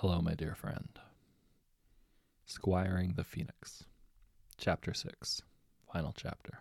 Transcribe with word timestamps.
Hello, 0.00 0.22
my 0.22 0.32
dear 0.32 0.54
friend. 0.54 0.98
Squiring 2.46 3.12
the 3.16 3.22
Phoenix, 3.22 3.84
Chapter 4.56 4.94
6, 4.94 5.42
Final 5.92 6.14
Chapter. 6.16 6.60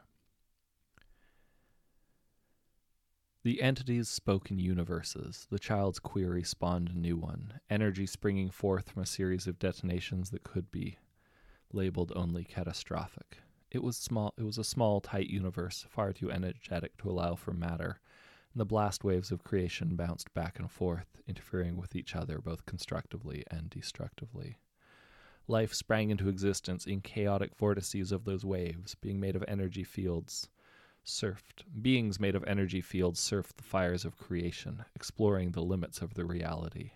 The 3.44 3.62
entities 3.62 4.10
spoke 4.10 4.52
in 4.52 4.60
universes. 4.60 5.48
The 5.50 5.58
child's 5.58 6.00
query 6.00 6.44
spawned 6.44 6.90
a 6.90 7.00
new 7.00 7.16
one, 7.16 7.62
energy 7.70 8.05
springing 8.05 8.50
forth 8.50 8.89
from 8.89 9.04
a 9.04 9.05
series 9.05 9.47
of 9.47 9.57
detonations 9.57 10.31
that 10.31 10.43
could 10.43 10.69
be 10.69 10.97
labeled 11.71 12.11
only 12.17 12.43
catastrophic. 12.43 13.37
It 13.71 13.81
was 13.81 13.95
small 13.95 14.33
it 14.37 14.43
was 14.43 14.57
a 14.57 14.65
small, 14.65 14.99
tight 14.99 15.29
universe, 15.29 15.85
far 15.89 16.11
too 16.11 16.29
energetic 16.29 16.97
to 16.97 17.09
allow 17.09 17.35
for 17.35 17.53
matter, 17.53 18.01
and 18.54 18.59
the 18.59 18.66
blast 18.66 19.04
waves 19.04 19.31
of 19.31 19.43
creation 19.43 19.95
bounced 19.95 20.34
back 20.34 20.59
and 20.59 20.71
forth, 20.71 21.21
interfering 21.27 21.77
with 21.77 21.95
each 21.95 22.16
other 22.16 22.39
both 22.39 22.66
constructively 22.66 23.43
and 23.52 23.70
destructively. 23.70 24.57
Life 25.48 25.73
sprang 25.73 26.09
into 26.09 26.30
existence 26.30 26.85
in 26.85 27.02
chaotic 27.02 27.55
vortices 27.55 28.12
of 28.12 28.25
those 28.25 28.45
waves, 28.45 28.95
being 28.95 29.20
made 29.20 29.35
of 29.35 29.44
energy 29.48 29.84
fields 29.84 30.49
surfed. 31.05 31.63
Beings 31.81 32.20
made 32.20 32.35
of 32.35 32.44
energy 32.45 32.81
fields 32.81 33.20
surfed 33.20 33.55
the 33.55 33.63
fires 33.63 34.05
of 34.05 34.17
creation, 34.17 34.86
exploring 34.95 35.52
the 35.52 35.63
limits 35.63 36.02
of 36.02 36.13
the 36.13 36.25
reality. 36.25 36.91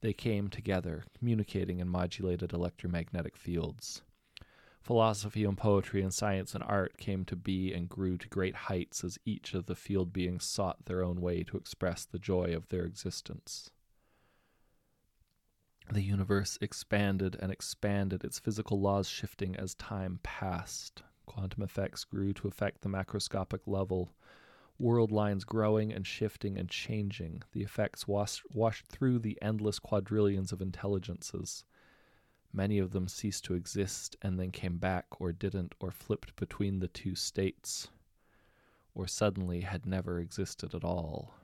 They 0.00 0.12
came 0.12 0.48
together, 0.48 1.04
communicating 1.16 1.78
in 1.78 1.88
modulated 1.88 2.52
electromagnetic 2.52 3.36
fields. 3.36 4.02
Philosophy 4.80 5.44
and 5.44 5.58
poetry 5.58 6.02
and 6.02 6.12
science 6.12 6.54
and 6.54 6.64
art 6.64 6.96
came 6.96 7.24
to 7.26 7.36
be 7.36 7.72
and 7.72 7.88
grew 7.88 8.16
to 8.16 8.28
great 8.28 8.54
heights 8.54 9.04
as 9.04 9.18
each 9.24 9.54
of 9.54 9.66
the 9.66 9.74
field 9.74 10.12
beings 10.12 10.44
sought 10.44 10.86
their 10.86 11.02
own 11.02 11.20
way 11.20 11.42
to 11.44 11.56
express 11.56 12.04
the 12.04 12.18
joy 12.18 12.54
of 12.54 12.68
their 12.68 12.84
existence. 12.84 13.70
The 15.92 16.02
universe 16.02 16.56
expanded 16.60 17.36
and 17.40 17.52
expanded, 17.52 18.24
its 18.24 18.38
physical 18.38 18.80
laws 18.80 19.08
shifting 19.08 19.54
as 19.56 19.74
time 19.74 20.20
passed. 20.22 21.02
Quantum 21.26 21.62
effects 21.62 22.04
grew 22.04 22.32
to 22.34 22.48
affect 22.48 22.80
the 22.80 22.88
macroscopic 22.88 23.66
level, 23.66 24.14
world 24.78 25.12
lines 25.12 25.44
growing 25.44 25.92
and 25.92 26.06
shifting 26.06 26.56
and 26.56 26.68
changing. 26.68 27.42
The 27.52 27.62
effects 27.62 28.08
washed, 28.08 28.42
washed 28.50 28.86
through 28.86 29.18
the 29.18 29.38
endless 29.42 29.78
quadrillions 29.78 30.52
of 30.52 30.62
intelligences. 30.62 31.64
Many 32.52 32.78
of 32.78 32.90
them 32.90 33.06
ceased 33.06 33.44
to 33.44 33.54
exist 33.54 34.16
and 34.22 34.38
then 34.38 34.50
came 34.50 34.78
back, 34.78 35.06
or 35.20 35.32
didn't, 35.32 35.74
or 35.78 35.90
flipped 35.90 36.34
between 36.36 36.80
the 36.80 36.88
two 36.88 37.14
states, 37.14 37.88
or 38.94 39.06
suddenly 39.06 39.60
had 39.60 39.86
never 39.86 40.18
existed 40.18 40.74
at 40.74 40.82
all. 40.82 41.34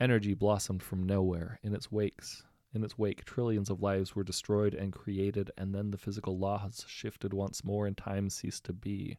Energy 0.00 0.34
blossomed 0.34 0.82
from 0.82 1.04
nowhere 1.04 1.60
in 1.62 1.72
its 1.72 1.92
wakes. 1.92 2.42
In 2.74 2.82
its 2.82 2.98
wake, 2.98 3.24
trillions 3.24 3.70
of 3.70 3.80
lives 3.80 4.16
were 4.16 4.24
destroyed 4.24 4.74
and 4.74 4.92
created, 4.92 5.52
and 5.56 5.72
then 5.72 5.92
the 5.92 5.98
physical 5.98 6.36
laws 6.36 6.84
shifted 6.88 7.32
once 7.32 7.62
more 7.62 7.86
and 7.86 7.96
time 7.96 8.28
ceased 8.28 8.64
to 8.64 8.72
be. 8.72 9.18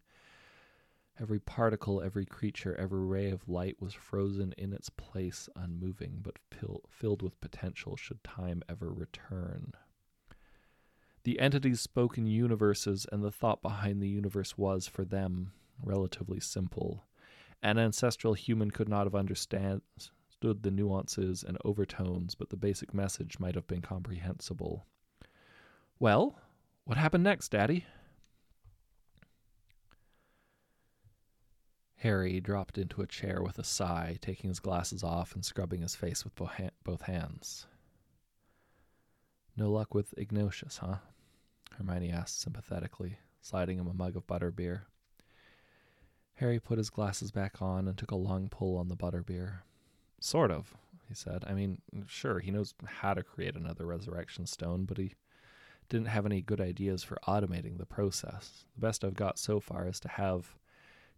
Every 1.19 1.39
particle, 1.39 2.01
every 2.01 2.25
creature, 2.25 2.75
every 2.75 3.05
ray 3.05 3.29
of 3.29 3.47
light 3.47 3.79
was 3.79 3.93
frozen 3.93 4.53
in 4.57 4.73
its 4.73 4.89
place, 4.89 5.47
unmoving, 5.55 6.19
but 6.21 6.39
pil- 6.49 6.81
filled 6.89 7.21
with 7.21 7.39
potential 7.39 7.95
should 7.95 8.21
time 8.23 8.63
ever 8.67 8.91
return. 8.91 9.73
The 11.23 11.39
entities 11.39 11.79
spoke 11.79 12.17
in 12.17 12.27
universes, 12.27 13.05
and 13.11 13.23
the 13.23 13.31
thought 13.31 13.61
behind 13.61 14.01
the 14.01 14.09
universe 14.09 14.57
was, 14.57 14.87
for 14.87 15.05
them, 15.05 15.53
relatively 15.81 16.41
simple. 16.41 17.05
An 17.61 17.77
ancestral 17.77 18.33
human 18.33 18.71
could 18.71 18.89
not 18.89 19.05
have 19.05 19.15
understood 19.15 19.81
the 20.41 20.71
nuances 20.71 21.43
and 21.43 21.57
overtones, 21.63 22.35
but 22.35 22.49
the 22.49 22.57
basic 22.57 22.93
message 22.93 23.39
might 23.39 23.55
have 23.55 23.67
been 23.67 23.81
comprehensible. 23.81 24.85
Well, 25.97 26.37
what 26.83 26.97
happened 26.97 27.23
next, 27.23 27.49
Daddy? 27.49 27.85
Harry 31.95 32.41
dropped 32.41 32.77
into 32.77 33.01
a 33.01 33.07
chair 33.07 33.41
with 33.41 33.57
a 33.57 33.63
sigh, 33.63 34.17
taking 34.19 34.49
his 34.49 34.59
glasses 34.59 35.05
off 35.05 35.35
and 35.35 35.45
scrubbing 35.45 35.81
his 35.81 35.95
face 35.95 36.25
with 36.25 36.35
both 36.35 37.03
hands. 37.03 37.65
No 39.55 39.71
luck 39.71 39.93
with 39.93 40.13
Ignatius, 40.17 40.79
huh? 40.79 40.97
Hermione 41.77 42.11
asked 42.11 42.39
sympathetically, 42.39 43.17
sliding 43.41 43.79
him 43.79 43.87
a 43.87 43.93
mug 43.93 44.15
of 44.15 44.27
butterbeer. 44.27 44.81
Harry 46.35 46.59
put 46.59 46.77
his 46.77 46.89
glasses 46.89 47.31
back 47.31 47.61
on 47.61 47.87
and 47.87 47.97
took 47.97 48.11
a 48.11 48.15
long 48.15 48.49
pull 48.49 48.77
on 48.77 48.87
the 48.87 48.95
butterbeer. 48.95 49.59
Sort 50.19 50.51
of, 50.51 50.75
he 51.07 51.13
said. 51.13 51.43
I 51.47 51.53
mean, 51.53 51.81
sure, 52.07 52.39
he 52.39 52.51
knows 52.51 52.73
how 52.85 53.13
to 53.13 53.23
create 53.23 53.55
another 53.55 53.85
resurrection 53.85 54.45
stone, 54.45 54.85
but 54.85 54.97
he 54.97 55.13
didn't 55.89 56.07
have 56.07 56.25
any 56.25 56.41
good 56.41 56.61
ideas 56.61 57.03
for 57.03 57.19
automating 57.27 57.77
the 57.77 57.85
process. 57.85 58.65
The 58.75 58.81
best 58.81 59.03
I've 59.03 59.13
got 59.13 59.37
so 59.37 59.59
far 59.59 59.87
is 59.87 59.99
to 60.01 60.07
have 60.07 60.55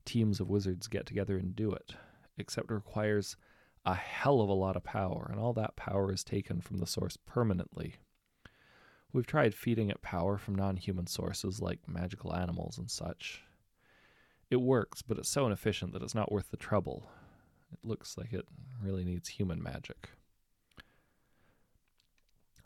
teams 0.04 0.40
of 0.40 0.50
wizards 0.50 0.88
get 0.88 1.06
together 1.06 1.38
and 1.38 1.56
do 1.56 1.72
it, 1.72 1.94
except 2.38 2.70
it 2.70 2.74
requires 2.74 3.38
a 3.86 3.94
hell 3.94 4.42
of 4.42 4.50
a 4.50 4.54
lot 4.54 4.76
of 4.76 4.84
power, 4.84 5.28
and 5.30 5.40
all 5.40 5.54
that 5.54 5.76
power 5.76 6.12
is 6.12 6.24
taken 6.24 6.60
from 6.60 6.78
the 6.78 6.88
source 6.88 7.18
permanently. 7.26 7.96
We've 9.16 9.26
tried 9.26 9.56
feeding 9.56 9.90
it 9.90 10.02
power 10.02 10.38
from 10.38 10.56
non 10.56 10.76
human 10.76 11.08
sources 11.08 11.62
like 11.62 11.88
magical 11.88 12.36
animals 12.36 12.78
and 12.78 12.92
such. 12.92 13.46
It 14.50 14.58
works, 14.58 15.02
but 15.02 15.18
it's 15.18 15.30
so 15.30 15.46
inefficient 15.46 15.94
that 15.94 16.02
it's 16.02 16.14
not 16.14 16.34
worth 16.34 16.52
the 16.52 16.58
trouble. 16.58 17.08
It 17.72 17.80
looks 17.81 18.18
like 18.18 18.34
it 18.34 18.46
really 18.84 19.06
needs 19.06 19.30
human 19.30 19.64
magic. 19.64 20.09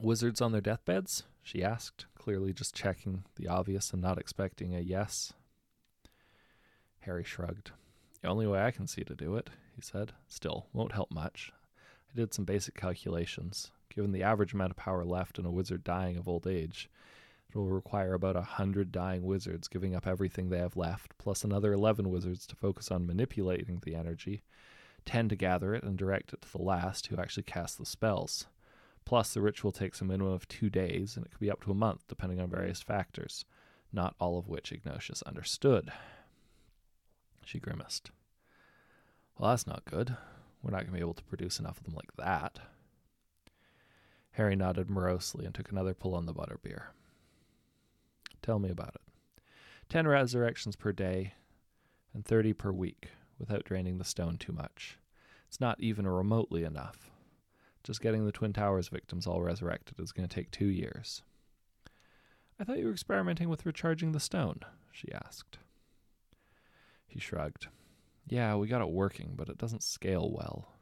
Wizards 0.01 0.41
on 0.41 0.51
their 0.51 0.59
deathbeds? 0.59 1.21
she 1.43 1.63
asked, 1.63 2.07
clearly 2.15 2.51
just 2.51 2.73
checking 2.73 3.25
the 3.35 3.47
obvious 3.47 3.93
and 3.93 4.01
not 4.01 4.17
expecting 4.17 4.75
a 4.75 4.79
yes. 4.79 5.33
Harry 7.01 7.23
shrugged. 7.23 7.73
The 8.23 8.27
only 8.27 8.47
way 8.47 8.59
I 8.59 8.71
can 8.71 8.87
see 8.87 9.03
to 9.03 9.13
do 9.13 9.35
it, 9.35 9.51
he 9.75 9.83
said. 9.83 10.13
Still, 10.27 10.65
won't 10.73 10.93
help 10.93 11.11
much. 11.11 11.53
I 12.11 12.15
did 12.15 12.33
some 12.33 12.45
basic 12.45 12.73
calculations. 12.73 13.69
Given 13.93 14.11
the 14.11 14.23
average 14.23 14.53
amount 14.53 14.71
of 14.71 14.77
power 14.77 15.03
left 15.03 15.39
in 15.39 15.45
a 15.45 15.51
wizard 15.51 15.83
dying 15.83 16.17
of 16.17 16.27
old 16.27 16.45
age, 16.45 16.89
it 17.49 17.57
will 17.57 17.69
require 17.69 18.13
about 18.13 18.35
a 18.35 18.41
hundred 18.41 18.91
dying 18.91 19.23
wizards 19.23 19.67
giving 19.67 19.95
up 19.95 20.05
everything 20.05 20.49
they 20.49 20.59
have 20.59 20.77
left, 20.77 21.17
plus 21.17 21.43
another 21.43 21.73
eleven 21.73 22.09
wizards 22.09 22.45
to 22.47 22.55
focus 22.55 22.91
on 22.91 23.07
manipulating 23.07 23.81
the 23.83 23.95
energy, 23.95 24.43
ten 25.05 25.27
to 25.29 25.35
gather 25.35 25.73
it 25.73 25.83
and 25.83 25.97
direct 25.97 26.33
it 26.33 26.41
to 26.41 26.51
the 26.51 26.61
last 26.61 27.07
who 27.07 27.17
actually 27.17 27.43
cast 27.43 27.79
the 27.79 27.85
spells. 27.85 28.45
Plus, 29.05 29.33
the 29.33 29.41
ritual 29.41 29.71
takes 29.71 30.01
a 30.01 30.05
minimum 30.05 30.33
of 30.33 30.47
two 30.47 30.69
days, 30.69 31.17
and 31.17 31.25
it 31.25 31.31
could 31.31 31.39
be 31.39 31.49
up 31.49 31.63
to 31.63 31.71
a 31.71 31.75
month, 31.75 32.03
depending 32.07 32.39
on 32.39 32.47
various 32.47 32.83
factors, 32.83 33.43
not 33.91 34.13
all 34.19 34.37
of 34.37 34.47
which 34.47 34.71
Ignatius 34.71 35.23
understood. 35.23 35.91
She 37.43 37.57
grimaced. 37.57 38.11
Well, 39.35 39.49
that's 39.49 39.65
not 39.65 39.85
good. 39.85 40.15
We're 40.61 40.69
not 40.69 40.81
going 40.81 40.87
to 40.87 40.93
be 40.93 40.99
able 40.99 41.15
to 41.15 41.23
produce 41.23 41.59
enough 41.59 41.79
of 41.79 41.85
them 41.85 41.95
like 41.95 42.15
that. 42.17 42.59
Harry 44.31 44.55
nodded 44.55 44.89
morosely 44.89 45.45
and 45.45 45.53
took 45.53 45.71
another 45.71 45.93
pull 45.93 46.15
on 46.15 46.25
the 46.25 46.33
butterbeer. 46.33 46.87
Tell 48.41 48.59
me 48.59 48.69
about 48.69 48.95
it. 48.95 49.43
Ten 49.89 50.07
resurrections 50.07 50.75
per 50.75 50.91
day 50.91 51.33
and 52.13 52.25
thirty 52.25 52.53
per 52.53 52.71
week, 52.71 53.09
without 53.37 53.65
draining 53.65 53.97
the 53.97 54.05
stone 54.05 54.37
too 54.37 54.53
much. 54.53 54.97
It's 55.47 55.59
not 55.59 55.79
even 55.79 56.07
remotely 56.07 56.63
enough. 56.63 57.09
Just 57.83 58.01
getting 58.01 58.25
the 58.25 58.31
Twin 58.31 58.53
Towers 58.53 58.89
victims 58.89 59.25
all 59.25 59.41
resurrected 59.41 59.99
is 59.99 60.11
going 60.11 60.27
to 60.27 60.33
take 60.33 60.51
two 60.51 60.67
years. 60.67 61.23
I 62.59 62.63
thought 62.63 62.77
you 62.77 62.85
were 62.85 62.91
experimenting 62.91 63.49
with 63.49 63.65
recharging 63.65 64.11
the 64.11 64.19
stone, 64.19 64.59
she 64.91 65.11
asked. 65.13 65.59
He 67.07 67.19
shrugged. 67.19 67.67
Yeah, 68.27 68.55
we 68.55 68.67
got 68.67 68.81
it 68.81 68.89
working, 68.89 69.33
but 69.35 69.49
it 69.49 69.57
doesn't 69.57 69.81
scale 69.81 70.29
well. 70.31 70.73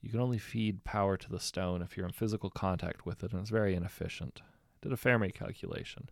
You 0.00 0.10
can 0.10 0.20
only 0.20 0.38
feed 0.38 0.84
power 0.84 1.16
to 1.16 1.28
the 1.28 1.40
stone 1.40 1.82
if 1.82 1.96
you're 1.96 2.06
in 2.06 2.12
physical 2.12 2.50
contact 2.50 3.04
with 3.04 3.24
it, 3.24 3.32
and 3.32 3.40
it's 3.40 3.50
very 3.50 3.74
inefficient. 3.74 4.42
Did 4.80 4.92
a 4.92 4.96
Fermi 4.96 5.30
calculation. 5.30 6.08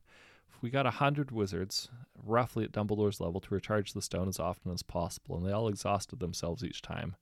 If 0.52 0.62
we 0.62 0.70
got 0.70 0.86
a 0.86 0.92
hundred 0.92 1.30
wizards, 1.30 1.88
roughly 2.24 2.64
at 2.64 2.72
Dumbledore's 2.72 3.20
level, 3.20 3.40
to 3.40 3.54
recharge 3.54 3.92
the 3.92 4.02
stone 4.02 4.26
as 4.28 4.40
often 4.40 4.72
as 4.72 4.82
possible, 4.82 5.36
and 5.36 5.46
they 5.46 5.52
all 5.52 5.68
exhausted 5.68 6.18
themselves 6.18 6.64
each 6.64 6.82
time, 6.82 7.14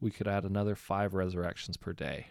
we 0.00 0.10
could 0.10 0.28
add 0.28 0.44
another 0.44 0.76
five 0.76 1.14
resurrections 1.14 1.76
per 1.76 1.92
day. 1.92 2.28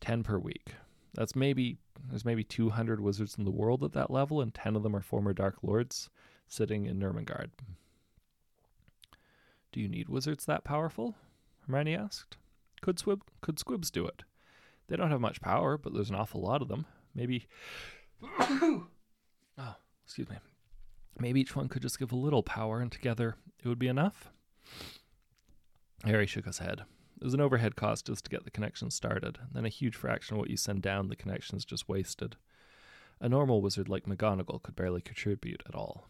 Ten 0.00 0.22
per 0.22 0.38
week. 0.38 0.74
That's 1.14 1.34
maybe 1.34 1.78
there's 2.08 2.24
maybe 2.24 2.44
200 2.44 3.00
wizards 3.00 3.36
in 3.38 3.44
the 3.44 3.50
world 3.50 3.82
at 3.82 3.92
that 3.92 4.10
level, 4.10 4.40
and 4.40 4.52
10 4.52 4.76
of 4.76 4.82
them 4.82 4.94
are 4.94 5.00
former 5.00 5.32
Dark 5.32 5.56
Lords 5.62 6.10
sitting 6.46 6.86
in 6.86 6.98
Nurmengard. 6.98 7.50
Do 9.72 9.80
you 9.80 9.88
need 9.88 10.08
wizards 10.08 10.44
that 10.46 10.64
powerful? 10.64 11.16
Hermione 11.66 11.94
asked. 11.94 12.36
Could, 12.82 12.98
Swib- 12.98 13.22
could 13.40 13.58
Squibs 13.58 13.90
do 13.90 14.06
it? 14.06 14.22
They 14.88 14.96
don't 14.96 15.10
have 15.10 15.20
much 15.20 15.40
power, 15.40 15.78
but 15.78 15.94
there's 15.94 16.10
an 16.10 16.16
awful 16.16 16.42
lot 16.42 16.62
of 16.62 16.68
them. 16.68 16.86
Maybe. 17.14 17.46
oh, 18.22 18.86
excuse 20.04 20.28
me. 20.28 20.36
Maybe 21.18 21.40
each 21.40 21.56
one 21.56 21.68
could 21.68 21.82
just 21.82 21.98
give 21.98 22.12
a 22.12 22.16
little 22.16 22.42
power, 22.42 22.80
and 22.80 22.90
together 22.90 23.36
it 23.62 23.68
would 23.68 23.78
be 23.78 23.88
enough? 23.88 24.30
Harry 26.04 26.26
shook 26.26 26.44
his 26.44 26.58
head. 26.58 26.82
There's 27.18 27.34
an 27.34 27.40
overhead 27.40 27.76
cost 27.76 28.06
just 28.06 28.24
to 28.24 28.30
get 28.30 28.44
the 28.44 28.50
connection 28.50 28.90
started, 28.90 29.38
and 29.40 29.50
then 29.54 29.64
a 29.64 29.70
huge 29.70 29.94
fraction 29.96 30.34
of 30.34 30.40
what 30.40 30.50
you 30.50 30.56
send 30.56 30.82
down 30.82 31.08
the 31.08 31.16
connection 31.16 31.56
is 31.56 31.64
just 31.64 31.88
wasted. 31.88 32.36
A 33.20 33.28
normal 33.28 33.62
wizard 33.62 33.88
like 33.88 34.04
McGonagall 34.04 34.62
could 34.62 34.76
barely 34.76 35.00
contribute 35.00 35.62
at 35.66 35.74
all. 35.74 36.08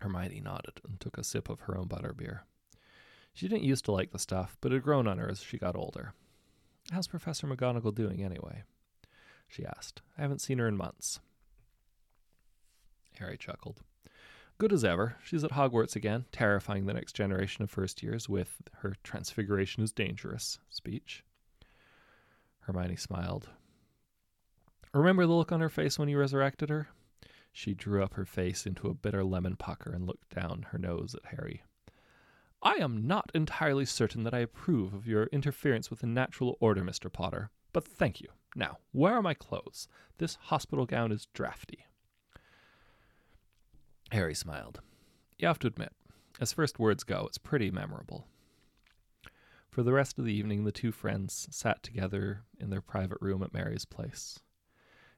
Hermione 0.00 0.40
nodded 0.40 0.80
and 0.88 0.98
took 0.98 1.18
a 1.18 1.24
sip 1.24 1.48
of 1.48 1.60
her 1.60 1.76
own 1.76 1.86
butterbeer. 1.86 2.40
She 3.36 3.48
didn't 3.48 3.64
used 3.64 3.84
to 3.84 3.92
like 3.92 4.12
the 4.12 4.18
stuff, 4.18 4.56
but 4.62 4.72
it 4.72 4.76
had 4.76 4.82
grown 4.82 5.06
on 5.06 5.18
her 5.18 5.28
as 5.28 5.42
she 5.42 5.58
got 5.58 5.76
older. 5.76 6.14
How's 6.90 7.06
Professor 7.06 7.46
McGonagall 7.46 7.94
doing 7.94 8.24
anyway? 8.24 8.62
She 9.46 9.62
asked. 9.62 10.00
I 10.16 10.22
haven't 10.22 10.40
seen 10.40 10.56
her 10.56 10.66
in 10.66 10.74
months. 10.74 11.20
Harry 13.18 13.36
chuckled. 13.36 13.82
Good 14.56 14.72
as 14.72 14.86
ever. 14.86 15.16
She's 15.22 15.44
at 15.44 15.50
Hogwarts 15.50 15.94
again, 15.94 16.24
terrifying 16.32 16.86
the 16.86 16.94
next 16.94 17.12
generation 17.12 17.62
of 17.62 17.68
first 17.68 18.02
years 18.02 18.26
with 18.26 18.62
her 18.78 18.94
transfiguration 19.04 19.84
is 19.84 19.92
dangerous 19.92 20.58
speech. 20.70 21.22
Hermione 22.60 22.96
smiled. 22.96 23.50
Remember 24.94 25.26
the 25.26 25.34
look 25.34 25.52
on 25.52 25.60
her 25.60 25.68
face 25.68 25.98
when 25.98 26.08
you 26.08 26.18
resurrected 26.18 26.70
her? 26.70 26.88
She 27.52 27.74
drew 27.74 28.02
up 28.02 28.14
her 28.14 28.24
face 28.24 28.64
into 28.64 28.88
a 28.88 28.94
bitter 28.94 29.24
lemon 29.24 29.56
pucker 29.56 29.92
and 29.92 30.06
looked 30.06 30.34
down 30.34 30.68
her 30.70 30.78
nose 30.78 31.14
at 31.14 31.36
Harry. 31.36 31.62
I 32.66 32.82
am 32.82 33.06
not 33.06 33.30
entirely 33.32 33.84
certain 33.84 34.24
that 34.24 34.34
I 34.34 34.40
approve 34.40 34.92
of 34.92 35.06
your 35.06 35.26
interference 35.26 35.88
with 35.88 36.00
the 36.00 36.08
natural 36.08 36.56
order, 36.58 36.82
Mr. 36.82 37.12
Potter, 37.12 37.50
but 37.72 37.84
thank 37.86 38.20
you. 38.20 38.26
Now, 38.56 38.78
where 38.90 39.14
are 39.14 39.22
my 39.22 39.34
clothes? 39.34 39.86
This 40.18 40.34
hospital 40.34 40.84
gown 40.84 41.12
is 41.12 41.28
drafty. 41.32 41.86
Harry 44.10 44.34
smiled. 44.34 44.80
You 45.38 45.46
have 45.46 45.60
to 45.60 45.68
admit, 45.68 45.92
as 46.40 46.52
first 46.52 46.80
words 46.80 47.04
go, 47.04 47.26
it's 47.28 47.38
pretty 47.38 47.70
memorable. 47.70 48.26
For 49.70 49.84
the 49.84 49.92
rest 49.92 50.18
of 50.18 50.24
the 50.24 50.34
evening, 50.34 50.64
the 50.64 50.72
two 50.72 50.90
friends 50.90 51.46
sat 51.52 51.84
together 51.84 52.42
in 52.58 52.70
their 52.70 52.80
private 52.80 53.18
room 53.20 53.44
at 53.44 53.54
Mary's 53.54 53.84
place. 53.84 54.40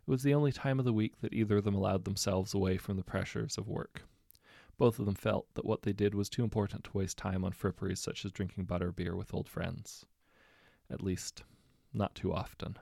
It 0.06 0.10
was 0.10 0.22
the 0.22 0.34
only 0.34 0.52
time 0.52 0.78
of 0.78 0.84
the 0.84 0.92
week 0.92 1.22
that 1.22 1.32
either 1.32 1.56
of 1.56 1.64
them 1.64 1.74
allowed 1.74 2.04
themselves 2.04 2.52
away 2.52 2.76
from 2.76 2.98
the 2.98 3.02
pressures 3.02 3.56
of 3.56 3.68
work. 3.68 4.02
Both 4.78 4.98
of 4.98 5.06
them 5.06 5.14
felt 5.14 5.52
that 5.54 5.64
what 5.64 5.82
they 5.82 5.92
did 5.92 6.14
was 6.14 6.28
too 6.28 6.44
important 6.44 6.84
to 6.84 6.96
waste 6.96 7.18
time 7.18 7.44
on 7.44 7.52
fripperies 7.52 7.98
such 7.98 8.24
as 8.24 8.32
drinking 8.32 8.64
butter 8.64 8.92
beer 8.92 9.14
with 9.14 9.34
old 9.34 9.48
friends. 9.48 10.06
At 10.88 11.02
least, 11.02 11.42
not 11.92 12.14
too 12.14 12.32
often. 12.32 12.78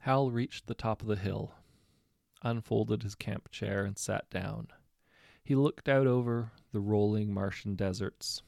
Hal 0.00 0.30
reached 0.30 0.66
the 0.66 0.74
top 0.74 1.00
of 1.00 1.08
the 1.08 1.16
hill 1.16 1.54
unfolded 2.42 3.02
his 3.02 3.14
camp 3.14 3.50
chair, 3.50 3.84
and 3.84 3.96
sat 3.96 4.28
down. 4.30 4.68
He 5.42 5.54
looked 5.54 5.88
out 5.88 6.06
over 6.06 6.52
the 6.72 6.80
rolling 6.80 7.32
Martian 7.32 7.74
deserts, 7.74 8.42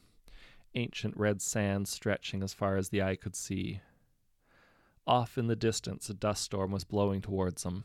ancient 0.75 1.17
red 1.17 1.41
sands 1.41 1.91
stretching 1.91 2.43
as 2.43 2.55
far 2.55 2.77
as 2.77 2.89
the 2.89 3.03
eye 3.03 3.17
could 3.17 3.37
see. 3.37 3.81
Off 5.07 5.37
in 5.39 5.47
the 5.47 5.57
distance, 5.57 6.09
a 6.09 6.15
dust 6.15 6.43
storm 6.43 6.71
was 6.71 6.85
blowing 6.85 7.21
towards 7.21 7.63
them, 7.63 7.85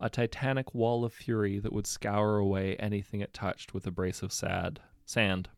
a 0.00 0.08
titanic 0.08 0.74
wall 0.74 1.04
of 1.04 1.12
fury 1.12 1.58
that 1.58 1.72
would 1.72 1.86
scour 1.86 2.36
away 2.36 2.76
anything 2.76 3.20
it 3.20 3.32
touched 3.32 3.74
with 3.74 3.86
a 3.86 3.90
brace 3.90 4.22
of 4.22 4.32
sad 4.32 4.80
sand. 5.04 5.48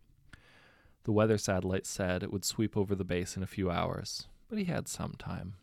The 1.04 1.12
weather 1.12 1.38
satellite 1.38 1.86
said 1.86 2.22
it 2.22 2.32
would 2.32 2.44
sweep 2.44 2.76
over 2.76 2.94
the 2.94 3.04
base 3.04 3.36
in 3.36 3.42
a 3.42 3.48
few 3.48 3.70
hours, 3.70 4.28
but 4.48 4.58
he 4.58 4.64
had 4.64 4.88
some 4.88 5.14
time. 5.18 5.54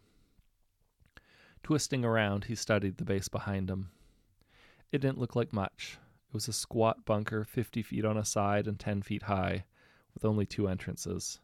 Twisting 1.64 2.06
around, 2.06 2.46
he 2.46 2.56
studied 2.56 2.98
the 2.98 3.06
base 3.06 3.28
behind 3.28 3.70
him. 3.70 3.90
It 4.92 5.02
didn't 5.02 5.20
look 5.20 5.36
like 5.36 5.52
much. 5.52 5.98
It 6.30 6.34
was 6.34 6.48
a 6.48 6.54
squat 6.54 7.04
bunker, 7.06 7.44
50 7.44 7.82
feet 7.82 8.06
on 8.06 8.18
a 8.18 8.26
side 8.26 8.68
and 8.68 8.80
10 8.80 9.02
feet 9.02 9.24
high, 9.24 9.66
with 10.14 10.26
only 10.26 10.46
two 10.46 10.68
entrances 10.68 11.40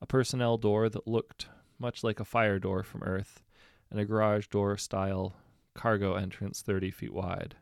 a 0.00 0.06
personnel 0.06 0.58
door 0.58 0.88
that 0.90 1.06
looked 1.06 1.46
much 1.78 2.04
like 2.04 2.20
a 2.20 2.24
fire 2.24 2.58
door 2.58 2.82
from 2.82 3.02
Earth, 3.02 3.42
and 3.90 3.98
a 3.98 4.04
garage 4.04 4.48
door 4.48 4.76
style 4.76 5.34
cargo 5.74 6.14
entrance 6.14 6.62
30 6.62 6.90
feet 6.90 7.12
wide. 7.12 7.56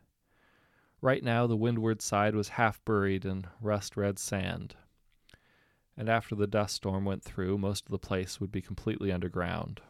Right 1.01 1.23
now, 1.23 1.47
the 1.47 1.57
windward 1.57 2.01
side 2.01 2.35
was 2.35 2.49
half 2.49 2.83
buried 2.85 3.25
in 3.25 3.45
rust 3.59 3.97
red 3.97 4.17
sand. 4.17 4.75
And 5.97 6.09
after 6.09 6.33
the 6.33 6.47
dust 6.47 6.75
storm 6.75 7.05
went 7.05 7.23
through, 7.23 7.57
most 7.57 7.85
of 7.85 7.91
the 7.91 7.99
place 7.99 8.39
would 8.39 8.51
be 8.51 8.61
completely 8.61 9.11
underground. 9.11 9.81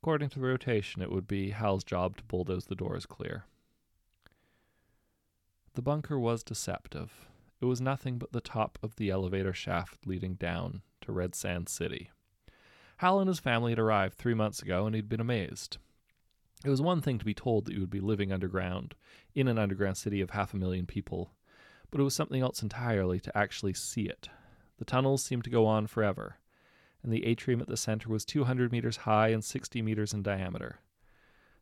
According 0.00 0.28
to 0.30 0.38
the 0.38 0.46
rotation, 0.46 1.02
it 1.02 1.10
would 1.10 1.26
be 1.26 1.50
Hal's 1.50 1.82
job 1.82 2.16
to 2.18 2.24
bulldoze 2.24 2.66
the 2.66 2.74
doors 2.74 3.06
clear. 3.06 3.46
The 5.74 5.82
bunker 5.82 6.18
was 6.18 6.44
deceptive. 6.44 7.26
It 7.60 7.64
was 7.64 7.80
nothing 7.80 8.18
but 8.18 8.32
the 8.32 8.40
top 8.40 8.78
of 8.82 8.96
the 8.96 9.10
elevator 9.10 9.52
shaft 9.52 10.06
leading 10.06 10.34
down 10.34 10.82
to 11.00 11.12
Red 11.12 11.34
Sand 11.34 11.68
City. 11.68 12.10
Hal 12.98 13.18
and 13.18 13.28
his 13.28 13.40
family 13.40 13.72
had 13.72 13.78
arrived 13.78 14.14
three 14.16 14.34
months 14.34 14.62
ago, 14.62 14.86
and 14.86 14.94
he'd 14.94 15.08
been 15.08 15.20
amazed. 15.20 15.78
It 16.64 16.70
was 16.70 16.80
one 16.80 17.02
thing 17.02 17.18
to 17.18 17.26
be 17.26 17.34
told 17.34 17.66
that 17.66 17.74
you 17.74 17.80
would 17.80 17.90
be 17.90 18.00
living 18.00 18.32
underground, 18.32 18.94
in 19.34 19.48
an 19.48 19.58
underground 19.58 19.98
city 19.98 20.22
of 20.22 20.30
half 20.30 20.54
a 20.54 20.56
million 20.56 20.86
people, 20.86 21.34
but 21.90 22.00
it 22.00 22.04
was 22.04 22.14
something 22.14 22.40
else 22.40 22.62
entirely 22.62 23.20
to 23.20 23.36
actually 23.36 23.74
see 23.74 24.04
it. 24.04 24.30
The 24.78 24.86
tunnels 24.86 25.22
seemed 25.22 25.44
to 25.44 25.50
go 25.50 25.66
on 25.66 25.86
forever, 25.86 26.38
and 27.02 27.12
the 27.12 27.26
atrium 27.26 27.60
at 27.60 27.68
the 27.68 27.76
center 27.76 28.08
was 28.08 28.24
200 28.24 28.72
meters 28.72 28.96
high 28.96 29.28
and 29.28 29.44
60 29.44 29.82
meters 29.82 30.14
in 30.14 30.22
diameter. 30.22 30.80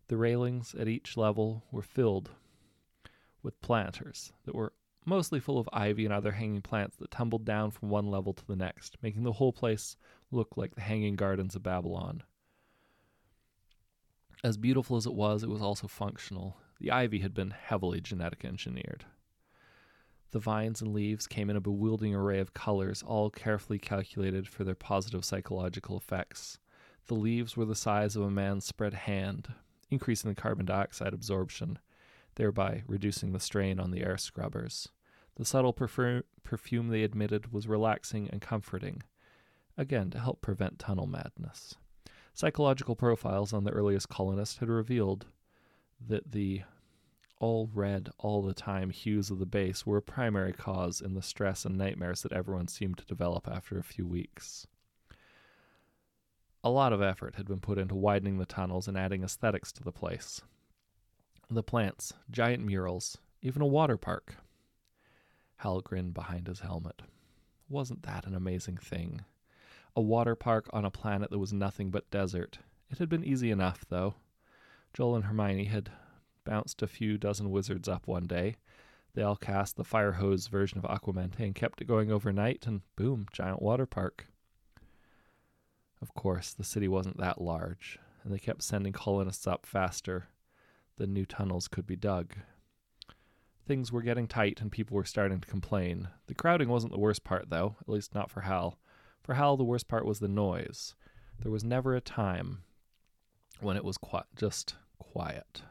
The 0.06 0.16
railings 0.16 0.72
at 0.76 0.86
each 0.86 1.16
level 1.16 1.64
were 1.72 1.82
filled 1.82 2.30
with 3.42 3.60
planters 3.60 4.32
that 4.44 4.54
were 4.54 4.72
mostly 5.04 5.40
full 5.40 5.58
of 5.58 5.68
ivy 5.72 6.04
and 6.04 6.14
other 6.14 6.30
hanging 6.30 6.62
plants 6.62 6.94
that 6.98 7.10
tumbled 7.10 7.44
down 7.44 7.72
from 7.72 7.90
one 7.90 8.06
level 8.06 8.32
to 8.34 8.46
the 8.46 8.54
next, 8.54 8.96
making 9.02 9.24
the 9.24 9.32
whole 9.32 9.52
place 9.52 9.96
look 10.30 10.56
like 10.56 10.76
the 10.76 10.80
hanging 10.80 11.16
gardens 11.16 11.56
of 11.56 11.62
Babylon. 11.64 12.22
As 14.44 14.56
beautiful 14.56 14.96
as 14.96 15.06
it 15.06 15.14
was, 15.14 15.44
it 15.44 15.48
was 15.48 15.62
also 15.62 15.86
functional. 15.86 16.56
The 16.80 16.90
ivy 16.90 17.20
had 17.20 17.32
been 17.32 17.50
heavily 17.50 18.00
genetic 18.00 18.44
engineered. 18.44 19.04
The 20.32 20.40
vines 20.40 20.82
and 20.82 20.92
leaves 20.92 21.28
came 21.28 21.48
in 21.48 21.56
a 21.56 21.60
bewildering 21.60 22.14
array 22.14 22.40
of 22.40 22.54
colors, 22.54 23.04
all 23.04 23.30
carefully 23.30 23.78
calculated 23.78 24.48
for 24.48 24.64
their 24.64 24.74
positive 24.74 25.24
psychological 25.24 25.96
effects. 25.96 26.58
The 27.06 27.14
leaves 27.14 27.56
were 27.56 27.66
the 27.66 27.76
size 27.76 28.16
of 28.16 28.22
a 28.22 28.30
man's 28.30 28.64
spread 28.64 28.94
hand, 28.94 29.52
increasing 29.90 30.28
the 30.28 30.40
carbon 30.40 30.66
dioxide 30.66 31.14
absorption, 31.14 31.78
thereby 32.34 32.82
reducing 32.88 33.32
the 33.32 33.40
strain 33.40 33.78
on 33.78 33.92
the 33.92 34.02
air 34.02 34.16
scrubbers. 34.16 34.88
The 35.36 35.44
subtle 35.44 35.72
perfume, 35.72 36.88
they 36.88 37.04
emitted 37.04 37.52
was 37.52 37.68
relaxing 37.68 38.28
and 38.30 38.40
comforting, 38.40 39.02
again 39.76 40.10
to 40.10 40.18
help 40.18 40.40
prevent 40.40 40.80
tunnel 40.80 41.06
madness. 41.06 41.76
Psychological 42.34 42.96
profiles 42.96 43.52
on 43.52 43.64
the 43.64 43.70
earliest 43.70 44.08
colonists 44.08 44.58
had 44.58 44.68
revealed 44.68 45.26
that 46.00 46.32
the 46.32 46.62
all 47.38 47.68
red 47.74 48.08
all 48.18 48.40
the 48.40 48.54
time 48.54 48.90
hues 48.90 49.30
of 49.30 49.38
the 49.38 49.46
base 49.46 49.84
were 49.84 49.96
a 49.96 50.02
primary 50.02 50.52
cause 50.52 51.00
in 51.00 51.14
the 51.14 51.22
stress 51.22 51.64
and 51.64 51.76
nightmares 51.76 52.22
that 52.22 52.32
everyone 52.32 52.68
seemed 52.68 52.96
to 52.96 53.04
develop 53.04 53.48
after 53.48 53.78
a 53.78 53.82
few 53.84 54.06
weeks. 54.06 54.66
A 56.64 56.70
lot 56.70 56.92
of 56.92 57.02
effort 57.02 57.34
had 57.34 57.46
been 57.46 57.58
put 57.58 57.78
into 57.78 57.96
widening 57.96 58.38
the 58.38 58.46
tunnels 58.46 58.86
and 58.86 58.96
adding 58.96 59.24
aesthetics 59.24 59.72
to 59.72 59.82
the 59.82 59.90
place. 59.90 60.40
The 61.50 61.64
plants, 61.64 62.14
giant 62.30 62.64
murals, 62.64 63.18
even 63.42 63.60
a 63.60 63.66
water 63.66 63.96
park. 63.96 64.36
Hal 65.56 65.80
grinned 65.80 66.14
behind 66.14 66.46
his 66.46 66.60
helmet. 66.60 67.02
Wasn't 67.68 68.04
that 68.04 68.26
an 68.26 68.34
amazing 68.34 68.76
thing? 68.76 69.22
A 69.94 70.00
water 70.00 70.34
park 70.34 70.68
on 70.72 70.84
a 70.84 70.90
planet 70.90 71.30
that 71.30 71.38
was 71.38 71.52
nothing 71.52 71.90
but 71.90 72.10
desert. 72.10 72.58
It 72.90 72.98
had 72.98 73.08
been 73.08 73.24
easy 73.24 73.50
enough, 73.50 73.84
though. 73.88 74.14
Joel 74.94 75.16
and 75.16 75.24
Hermione 75.24 75.64
had 75.64 75.90
bounced 76.44 76.82
a 76.82 76.86
few 76.86 77.18
dozen 77.18 77.50
wizards 77.50 77.88
up 77.88 78.06
one 78.06 78.26
day. 78.26 78.56
They 79.14 79.22
all 79.22 79.36
cast 79.36 79.76
the 79.76 79.84
fire 79.84 80.12
hose 80.12 80.46
version 80.46 80.78
of 80.78 80.84
Aguamenti 80.84 81.40
and 81.40 81.54
kept 81.54 81.82
it 81.82 81.86
going 81.86 82.10
overnight, 82.10 82.66
and 82.66 82.80
boom, 82.96 83.26
giant 83.32 83.60
water 83.60 83.86
park. 83.86 84.26
Of 86.00 86.14
course, 86.14 86.52
the 86.52 86.64
city 86.64 86.88
wasn't 86.88 87.18
that 87.18 87.40
large, 87.40 87.98
and 88.24 88.32
they 88.32 88.38
kept 88.38 88.62
sending 88.62 88.92
colonists 88.92 89.46
up 89.46 89.66
faster 89.66 90.28
than 90.96 91.12
new 91.12 91.26
tunnels 91.26 91.68
could 91.68 91.86
be 91.86 91.96
dug. 91.96 92.34
Things 93.66 93.92
were 93.92 94.02
getting 94.02 94.26
tight, 94.26 94.60
and 94.60 94.72
people 94.72 94.96
were 94.96 95.04
starting 95.04 95.40
to 95.40 95.48
complain. 95.48 96.08
The 96.26 96.34
crowding 96.34 96.68
wasn't 96.68 96.92
the 96.92 96.98
worst 96.98 97.22
part, 97.22 97.50
though, 97.50 97.76
at 97.80 97.88
least 97.88 98.14
not 98.14 98.30
for 98.30 98.40
Hal. 98.40 98.78
For 99.22 99.34
Hal, 99.34 99.56
the 99.56 99.64
worst 99.64 99.88
part 99.88 100.04
was 100.04 100.18
the 100.18 100.28
noise. 100.28 100.94
There 101.40 101.52
was 101.52 101.64
never 101.64 101.94
a 101.94 102.00
time 102.00 102.62
when 103.60 103.76
it 103.76 103.84
was 103.84 103.98
just 104.36 104.74
quiet. 104.98 105.62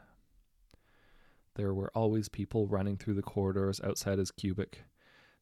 There 1.54 1.74
were 1.74 1.90
always 1.94 2.28
people 2.28 2.66
running 2.66 2.96
through 2.96 3.14
the 3.14 3.22
corridors 3.22 3.80
outside 3.84 4.18
his 4.18 4.30
cubic. 4.30 4.84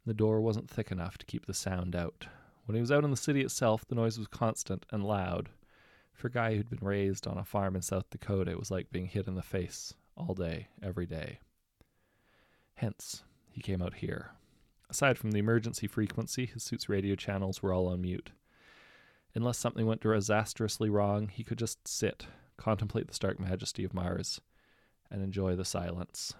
The 0.04 0.14
door 0.14 0.40
wasn't 0.40 0.68
thick 0.68 0.90
enough 0.90 1.18
to 1.18 1.26
keep 1.26 1.46
the 1.46 1.54
sound 1.54 1.94
out. 1.94 2.26
When 2.64 2.74
he 2.74 2.80
was 2.80 2.90
out 2.90 3.04
in 3.04 3.10
the 3.10 3.16
city 3.16 3.42
itself, 3.42 3.86
the 3.86 3.94
noise 3.94 4.18
was 4.18 4.26
constant 4.26 4.86
and 4.90 5.04
loud. 5.04 5.50
For 6.12 6.26
a 6.26 6.32
guy 6.32 6.56
who'd 6.56 6.68
been 6.68 6.86
raised 6.86 7.26
on 7.26 7.38
a 7.38 7.44
farm 7.44 7.76
in 7.76 7.82
South 7.82 8.10
Dakota, 8.10 8.50
it 8.50 8.58
was 8.58 8.70
like 8.70 8.90
being 8.90 9.06
hit 9.06 9.28
in 9.28 9.36
the 9.36 9.42
face 9.42 9.94
all 10.16 10.34
day, 10.34 10.68
every 10.82 11.06
day. 11.06 11.38
Hence, 12.74 13.22
he 13.50 13.60
came 13.60 13.82
out 13.82 13.94
here. 13.94 14.32
Aside 14.90 15.18
from 15.18 15.30
the 15.30 15.38
emergency 15.38 15.87
frequency, 15.87 16.47
his 16.47 16.64
suit's 16.64 16.88
radio 16.88 17.14
channels 17.14 17.62
were 17.62 17.73
all 17.73 17.87
on 17.87 18.02
mute. 18.02 18.30
Unless 19.37 19.59
something 19.59 19.87
went 19.87 20.00
disastrously 20.00 20.90
wrong, 20.90 21.28
he 21.28 21.44
could 21.44 21.59
just 21.59 21.87
sit, 21.87 22.26
contemplate 22.56 23.06
the 23.06 23.14
stark 23.14 23.38
majesty 23.38 23.85
of 23.85 23.94
Mars, 23.94 24.40
and 25.09 25.23
enjoy 25.23 25.54
the 25.54 25.64
silence. 25.64 26.35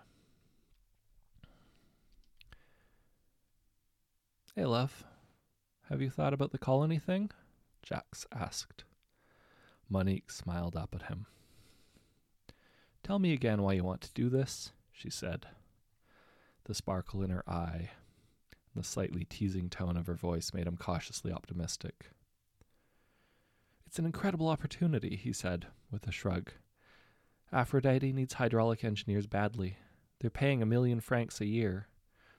Hey, 4.57 4.64
love. 4.64 5.04
Have 5.88 6.02
you 6.02 6.11
thought 6.11 6.35
about 6.35 6.50
the 6.50 6.59
colony 6.59 6.99
thing? 6.99 7.30
Jax 7.85 8.26
asked. 8.33 8.83
Monique 9.88 10.30
smiled 10.30 10.75
up 10.75 10.92
at 10.92 11.02
him. 11.02 11.26
Tell 13.04 13.21
me 13.21 13.33
again 13.33 13.62
why 13.62 13.75
you 13.75 13.85
want 13.85 14.00
to 14.02 14.12
do 14.12 14.28
this, 14.28 14.73
she 14.92 15.09
said. 15.09 15.47
The 16.64 16.75
sparkle 16.75 17.23
in 17.23 17.30
her 17.30 17.49
eye, 17.49 17.90
the 18.80 18.87
slightly 18.87 19.25
teasing 19.25 19.68
tone 19.68 19.99
of 19.99 20.06
her 20.06 20.14
voice 20.14 20.54
made 20.54 20.66
him 20.66 20.78
cautiously 20.78 21.30
optimistic. 21.30 22.10
It's 23.87 23.99
an 23.99 24.06
incredible 24.06 24.49
opportunity, 24.49 25.16
he 25.16 25.32
said, 25.34 25.66
with 25.90 26.06
a 26.06 26.12
shrug. 26.12 26.52
Aphrodite 27.52 28.12
needs 28.12 28.34
hydraulic 28.34 28.84
engineers 28.84 29.26
badly. 29.26 29.76
They're 30.20 30.30
paying 30.30 30.62
a 30.62 30.66
million 30.66 31.00
francs 31.00 31.40
a 31.40 31.46
year. 31.46 31.88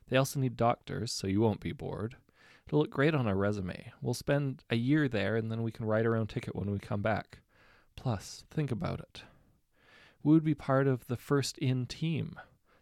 They 0.10 0.18
also 0.18 0.40
need 0.40 0.58
doctors, 0.58 1.12
so 1.12 1.28
you 1.28 1.42
won't 1.42 1.60
be 1.60 1.74
bored. 1.74 2.16
It'll 2.66 2.80
look 2.80 2.90
great 2.90 3.14
on 3.14 3.28
our 3.28 3.36
resume. 3.36 3.92
We'll 4.02 4.14
spend 4.14 4.64
a 4.70 4.76
year 4.76 5.08
there 5.08 5.36
and 5.36 5.52
then 5.52 5.62
we 5.62 5.72
can 5.72 5.86
write 5.86 6.06
our 6.06 6.16
own 6.16 6.28
ticket 6.28 6.56
when 6.56 6.72
we 6.72 6.80
come 6.80 7.02
back. 7.02 7.40
Plus, 7.96 8.46
think 8.50 8.72
about 8.72 9.00
it. 9.00 9.24
We 10.24 10.34
would 10.34 10.44
be 10.44 10.56
part 10.56 10.88
of 10.88 11.08
the 11.08 11.18
first 11.18 11.58
in 11.58 11.86
team, 11.86 12.40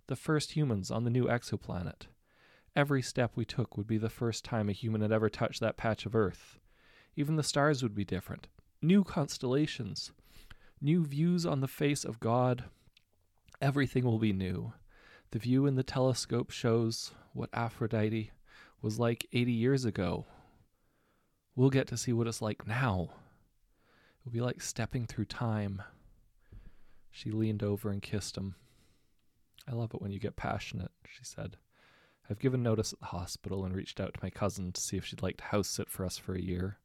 the 0.07 0.15
first 0.15 0.51
humans 0.51 0.91
on 0.91 1.03
the 1.03 1.09
new 1.09 1.25
exoplanet. 1.25 2.07
Every 2.75 3.01
step 3.01 3.31
we 3.35 3.45
took 3.45 3.77
would 3.77 3.87
be 3.87 3.97
the 3.97 4.09
first 4.09 4.45
time 4.45 4.69
a 4.69 4.73
human 4.73 5.01
had 5.01 5.11
ever 5.11 5.29
touched 5.29 5.59
that 5.59 5.77
patch 5.77 6.05
of 6.05 6.15
Earth. 6.15 6.59
Even 7.15 7.35
the 7.35 7.43
stars 7.43 7.81
would 7.83 7.95
be 7.95 8.05
different. 8.05 8.47
New 8.81 9.03
constellations, 9.03 10.11
new 10.79 11.03
views 11.05 11.45
on 11.45 11.61
the 11.61 11.67
face 11.67 12.05
of 12.05 12.19
God. 12.19 12.65
Everything 13.61 14.05
will 14.05 14.19
be 14.19 14.31
new. 14.31 14.73
The 15.31 15.39
view 15.39 15.65
in 15.65 15.75
the 15.75 15.83
telescope 15.83 16.51
shows 16.51 17.11
what 17.33 17.49
Aphrodite 17.53 18.31
was 18.81 18.99
like 18.99 19.27
80 19.33 19.51
years 19.51 19.85
ago. 19.85 20.25
We'll 21.55 21.69
get 21.69 21.87
to 21.87 21.97
see 21.97 22.13
what 22.13 22.27
it's 22.27 22.41
like 22.41 22.65
now. 22.65 23.09
It'll 24.21 24.31
be 24.31 24.41
like 24.41 24.61
stepping 24.61 25.05
through 25.05 25.25
time. 25.25 25.81
She 27.11 27.31
leaned 27.31 27.63
over 27.63 27.89
and 27.89 28.01
kissed 28.01 28.37
him. 28.37 28.55
I 29.67 29.73
love 29.73 29.93
it 29.93 30.01
when 30.01 30.11
you 30.11 30.19
get 30.19 30.35
passionate, 30.35 30.91
she 31.05 31.23
said. 31.23 31.57
I've 32.29 32.39
given 32.39 32.61
notice 32.61 32.93
at 32.93 32.99
the 32.99 33.07
hospital 33.07 33.65
and 33.65 33.75
reached 33.75 33.99
out 33.99 34.13
to 34.13 34.19
my 34.21 34.29
cousin 34.29 34.71
to 34.71 34.81
see 34.81 34.97
if 34.97 35.05
she'd 35.05 35.23
like 35.23 35.37
to 35.37 35.45
house 35.45 35.67
sit 35.67 35.89
for 35.89 36.05
us 36.05 36.17
for 36.17 36.35
a 36.35 36.41
year. 36.41 36.77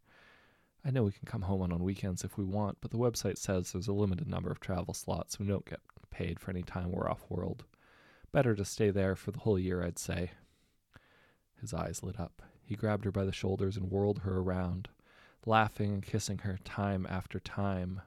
I 0.85 0.91
know 0.91 1.03
we 1.03 1.13
can 1.13 1.27
come 1.27 1.43
home 1.43 1.61
on, 1.61 1.83
weekends 1.83 2.25
if 2.25 2.39
we 2.39 2.45
want, 2.45 2.79
but 2.81 2.91
the 2.91 2.99
website 2.99 3.37
says 3.37 3.73
there's 3.73 3.89
a 3.89 3.93
limited 3.93 4.27
number 4.27 4.51
of 4.51 4.61
travel 4.61 4.95
slots. 4.95 5.39
We 5.39 5.47
don't 5.47 5.69
get 5.69 5.81
paid 6.11 6.41
for 6.41 6.51
any 6.51 6.63
time 6.63 6.93
we're 6.93 7.11
off 7.11 7.25
world. 7.29 7.65
Better 8.33 8.55
to 8.55 8.65
stay 8.65 8.91
there 8.91 9.17
for 9.17 9.33
the 9.33 9.41
whole 9.41 9.59
year, 9.59 9.83
I'd 9.83 9.99
say. 9.99 10.31
His 11.61 11.75
eyes 11.75 12.03
lit 12.03 12.19
up. 12.19 12.43
He 12.63 12.75
grabbed 12.75 13.05
her 13.05 13.13
by 13.13 13.25
the 13.25 13.33
shoulders 13.33 13.77
and 13.77 13.91
whirled 13.91 14.21
her 14.21 14.39
around, 14.39 14.89
laughing 15.45 15.93
and 15.93 16.03
kissing 16.03 16.39
her 16.39 16.59
time 16.65 17.07
after 17.09 17.39
time. 17.39 18.01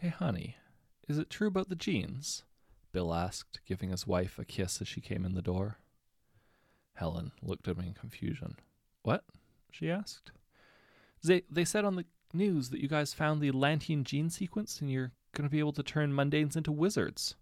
Hey, 0.00 0.10
honey, 0.10 0.54
is 1.08 1.18
it 1.18 1.28
true 1.28 1.48
about 1.48 1.70
the 1.70 1.74
genes? 1.74 2.44
Bill 2.92 3.12
asked, 3.12 3.58
giving 3.66 3.90
his 3.90 4.06
wife 4.06 4.38
a 4.38 4.44
kiss 4.44 4.80
as 4.80 4.86
she 4.86 5.00
came 5.00 5.24
in 5.24 5.34
the 5.34 5.42
door. 5.42 5.78
Helen 6.94 7.32
looked 7.42 7.66
at 7.66 7.76
him 7.76 7.84
in 7.84 7.94
confusion. 7.94 8.54
What? 9.02 9.24
she 9.72 9.90
asked. 9.90 10.30
They, 11.24 11.42
they 11.50 11.64
said 11.64 11.84
on 11.84 11.96
the 11.96 12.04
news 12.32 12.70
that 12.70 12.80
you 12.80 12.86
guys 12.86 13.12
found 13.12 13.40
the 13.40 13.48
Atlantean 13.48 14.04
gene 14.04 14.30
sequence 14.30 14.80
and 14.80 14.88
you're 14.88 15.10
going 15.34 15.48
to 15.48 15.50
be 15.50 15.58
able 15.58 15.72
to 15.72 15.82
turn 15.82 16.12
mundanes 16.12 16.56
into 16.56 16.70
wizards. 16.70 17.34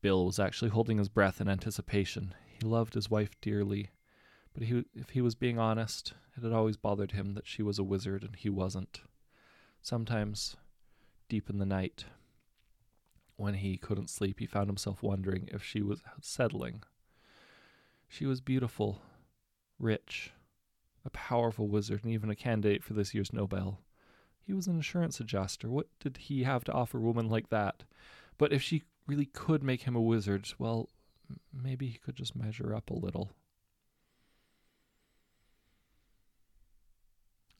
Bill 0.00 0.26
was 0.26 0.38
actually 0.38 0.70
holding 0.70 0.98
his 0.98 1.08
breath 1.08 1.40
in 1.40 1.48
anticipation. 1.48 2.36
He 2.46 2.64
loved 2.64 2.94
his 2.94 3.10
wife 3.10 3.32
dearly, 3.40 3.90
but 4.52 4.62
he, 4.62 4.84
if 4.94 5.10
he 5.10 5.20
was 5.20 5.34
being 5.34 5.58
honest, 5.58 6.14
it 6.36 6.44
had 6.44 6.52
always 6.52 6.76
bothered 6.76 7.10
him 7.10 7.34
that 7.34 7.48
she 7.48 7.64
was 7.64 7.80
a 7.80 7.84
wizard 7.84 8.22
and 8.22 8.36
he 8.36 8.48
wasn't. 8.48 9.00
Sometimes, 9.82 10.56
deep 11.28 11.50
in 11.50 11.58
the 11.58 11.66
night, 11.66 12.04
when 13.36 13.54
he 13.54 13.76
couldn't 13.76 14.10
sleep, 14.10 14.38
he 14.38 14.46
found 14.46 14.68
himself 14.68 15.02
wondering 15.02 15.48
if 15.52 15.62
she 15.62 15.82
was 15.82 16.02
settling. 16.20 16.82
She 18.08 18.26
was 18.26 18.40
beautiful, 18.40 19.00
rich, 19.78 20.32
a 21.04 21.10
powerful 21.10 21.66
wizard, 21.66 22.04
and 22.04 22.12
even 22.12 22.30
a 22.30 22.36
candidate 22.36 22.84
for 22.84 22.94
this 22.94 23.14
year's 23.14 23.32
Nobel. 23.32 23.80
He 24.46 24.52
was 24.52 24.66
an 24.66 24.76
insurance 24.76 25.20
adjuster. 25.20 25.68
What 25.68 25.88
did 25.98 26.18
he 26.18 26.44
have 26.44 26.64
to 26.64 26.72
offer 26.72 26.98
a 26.98 27.02
woman 27.02 27.28
like 27.28 27.48
that? 27.48 27.84
But 28.38 28.52
if 28.52 28.62
she 28.62 28.82
really 29.06 29.26
could 29.26 29.62
make 29.62 29.82
him 29.82 29.96
a 29.96 30.02
wizard, 30.02 30.52
well, 30.58 30.88
maybe 31.52 31.86
he 31.88 31.98
could 31.98 32.16
just 32.16 32.36
measure 32.36 32.74
up 32.74 32.90
a 32.90 32.94
little. 32.94 33.30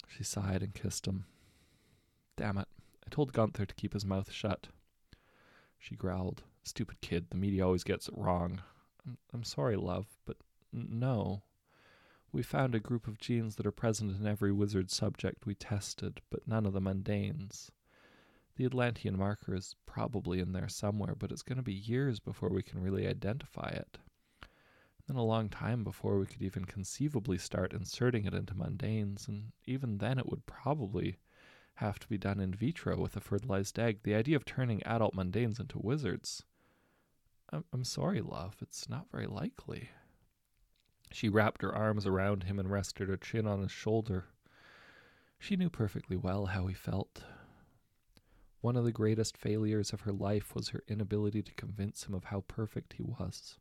She 0.08 0.22
sighed 0.22 0.62
and 0.62 0.74
kissed 0.74 1.06
him. 1.06 1.24
Damn 2.36 2.58
it. 2.58 2.68
I 3.06 3.10
told 3.10 3.32
Gunther 3.32 3.66
to 3.66 3.74
keep 3.74 3.92
his 3.92 4.04
mouth 4.04 4.30
shut. 4.32 4.68
She 5.78 5.94
growled. 5.94 6.44
Stupid 6.62 7.00
kid. 7.00 7.26
The 7.30 7.36
media 7.36 7.64
always 7.64 7.84
gets 7.84 8.08
it 8.08 8.16
wrong. 8.16 8.62
I'm, 9.06 9.18
I'm 9.32 9.44
sorry, 9.44 9.76
love, 9.76 10.06
but 10.24 10.38
n- 10.72 10.88
no. 10.90 11.42
We 12.32 12.42
found 12.42 12.74
a 12.74 12.80
group 12.80 13.06
of 13.06 13.18
genes 13.18 13.56
that 13.56 13.66
are 13.66 13.70
present 13.70 14.18
in 14.18 14.26
every 14.26 14.50
wizard 14.50 14.90
subject 14.90 15.46
we 15.46 15.54
tested, 15.54 16.20
but 16.30 16.48
none 16.48 16.66
of 16.66 16.72
the 16.72 16.80
mundanes. 16.80 17.70
The 18.56 18.64
Atlantean 18.64 19.18
marker 19.18 19.54
is 19.54 19.76
probably 19.84 20.40
in 20.40 20.52
there 20.52 20.68
somewhere, 20.68 21.14
but 21.14 21.30
it's 21.30 21.42
going 21.42 21.58
to 21.58 21.62
be 21.62 21.74
years 21.74 22.20
before 22.20 22.48
we 22.48 22.62
can 22.62 22.80
really 22.80 23.06
identify 23.06 23.68
it. 23.68 23.98
Then 25.06 25.16
a 25.16 25.24
long 25.24 25.50
time 25.50 25.84
before 25.84 26.18
we 26.18 26.26
could 26.26 26.40
even 26.40 26.64
conceivably 26.64 27.36
start 27.36 27.74
inserting 27.74 28.24
it 28.24 28.32
into 28.32 28.54
mundanes, 28.54 29.28
and 29.28 29.52
even 29.66 29.98
then 29.98 30.18
it 30.18 30.28
would 30.28 30.46
probably 30.46 31.18
have 31.74 31.98
to 31.98 32.08
be 32.08 32.18
done 32.18 32.40
in 32.40 32.54
vitro 32.54 32.98
with 32.98 33.16
a 33.16 33.20
fertilized 33.20 33.78
egg. 33.78 34.00
The 34.02 34.14
idea 34.14 34.36
of 34.36 34.44
turning 34.44 34.82
adult 34.84 35.14
mundanes 35.14 35.58
into 35.58 35.78
wizards. 35.78 36.44
I'm, 37.50 37.64
I'm 37.72 37.84
sorry, 37.84 38.20
love, 38.20 38.56
it's 38.60 38.88
not 38.88 39.10
very 39.10 39.26
likely. 39.26 39.90
She 41.10 41.28
wrapped 41.28 41.62
her 41.62 41.74
arms 41.74 42.06
around 42.06 42.44
him 42.44 42.58
and 42.58 42.70
rested 42.70 43.08
her 43.08 43.16
chin 43.16 43.46
on 43.46 43.60
his 43.62 43.70
shoulder. 43.70 44.26
She 45.38 45.56
knew 45.56 45.70
perfectly 45.70 46.16
well 46.16 46.46
how 46.46 46.66
he 46.66 46.74
felt. 46.74 47.22
One 48.60 48.76
of 48.76 48.84
the 48.84 48.92
greatest 48.92 49.36
failures 49.36 49.92
of 49.92 50.02
her 50.02 50.12
life 50.12 50.54
was 50.54 50.70
her 50.70 50.82
inability 50.88 51.42
to 51.42 51.54
convince 51.54 52.04
him 52.04 52.14
of 52.14 52.24
how 52.24 52.40
perfect 52.48 52.94
he 52.94 53.02
was. 53.02 53.58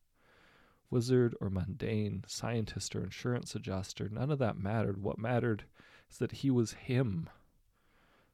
Wizard 0.89 1.35
or 1.41 1.49
mundane, 1.49 2.23
scientist 2.27 2.95
or 2.95 3.03
insurance 3.03 3.53
adjuster, 3.53 4.07
none 4.09 4.31
of 4.31 4.39
that 4.39 4.57
mattered. 4.57 5.03
What 5.03 5.17
mattered 5.17 5.65
is 6.09 6.19
that 6.19 6.31
he 6.31 6.49
was 6.49 6.73
him, 6.73 7.29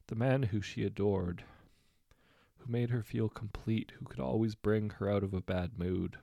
the 0.09 0.15
man 0.15 0.41
who 0.41 0.59
she 0.59 0.83
adored, 0.83 1.43
who 2.57 2.71
made 2.71 2.89
her 2.89 3.03
feel 3.03 3.29
complete, 3.29 3.91
who 3.99 4.05
could 4.05 4.19
always 4.19 4.55
bring 4.55 4.89
her 4.89 5.07
out 5.07 5.23
of 5.23 5.35
a 5.35 5.41
bad 5.41 5.77
mood. 5.77 6.17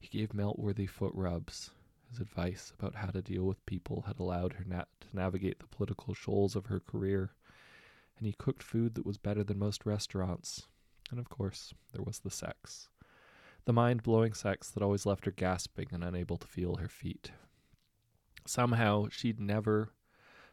He 0.00 0.08
gave 0.08 0.30
Meltworthy 0.30 0.88
foot 0.88 1.12
rubs. 1.14 1.70
His 2.10 2.18
advice 2.18 2.72
about 2.76 2.96
how 2.96 3.10
to 3.10 3.22
deal 3.22 3.44
with 3.44 3.64
people 3.64 4.02
had 4.08 4.18
allowed 4.18 4.54
her 4.54 4.64
na- 4.66 4.86
to 5.02 5.06
navigate 5.12 5.60
the 5.60 5.68
political 5.68 6.14
shoals 6.14 6.56
of 6.56 6.66
her 6.66 6.80
career, 6.80 7.30
and 8.18 8.26
he 8.26 8.32
cooked 8.32 8.62
food 8.62 8.96
that 8.96 9.06
was 9.06 9.18
better 9.18 9.44
than 9.44 9.60
most 9.60 9.86
restaurants. 9.86 10.66
And 11.12 11.20
of 11.20 11.28
course, 11.28 11.72
there 11.92 12.02
was 12.02 12.18
the 12.18 12.30
sex. 12.30 12.88
The 13.66 13.72
mind 13.72 14.02
blowing 14.02 14.34
sex 14.34 14.68
that 14.68 14.82
always 14.82 15.06
left 15.06 15.26
her 15.26 15.30
gasping 15.30 15.86
and 15.92 16.02
unable 16.02 16.38
to 16.38 16.48
feel 16.48 16.76
her 16.76 16.88
feet. 16.88 17.30
Somehow, 18.44 19.06
she'd 19.10 19.38
never 19.38 19.92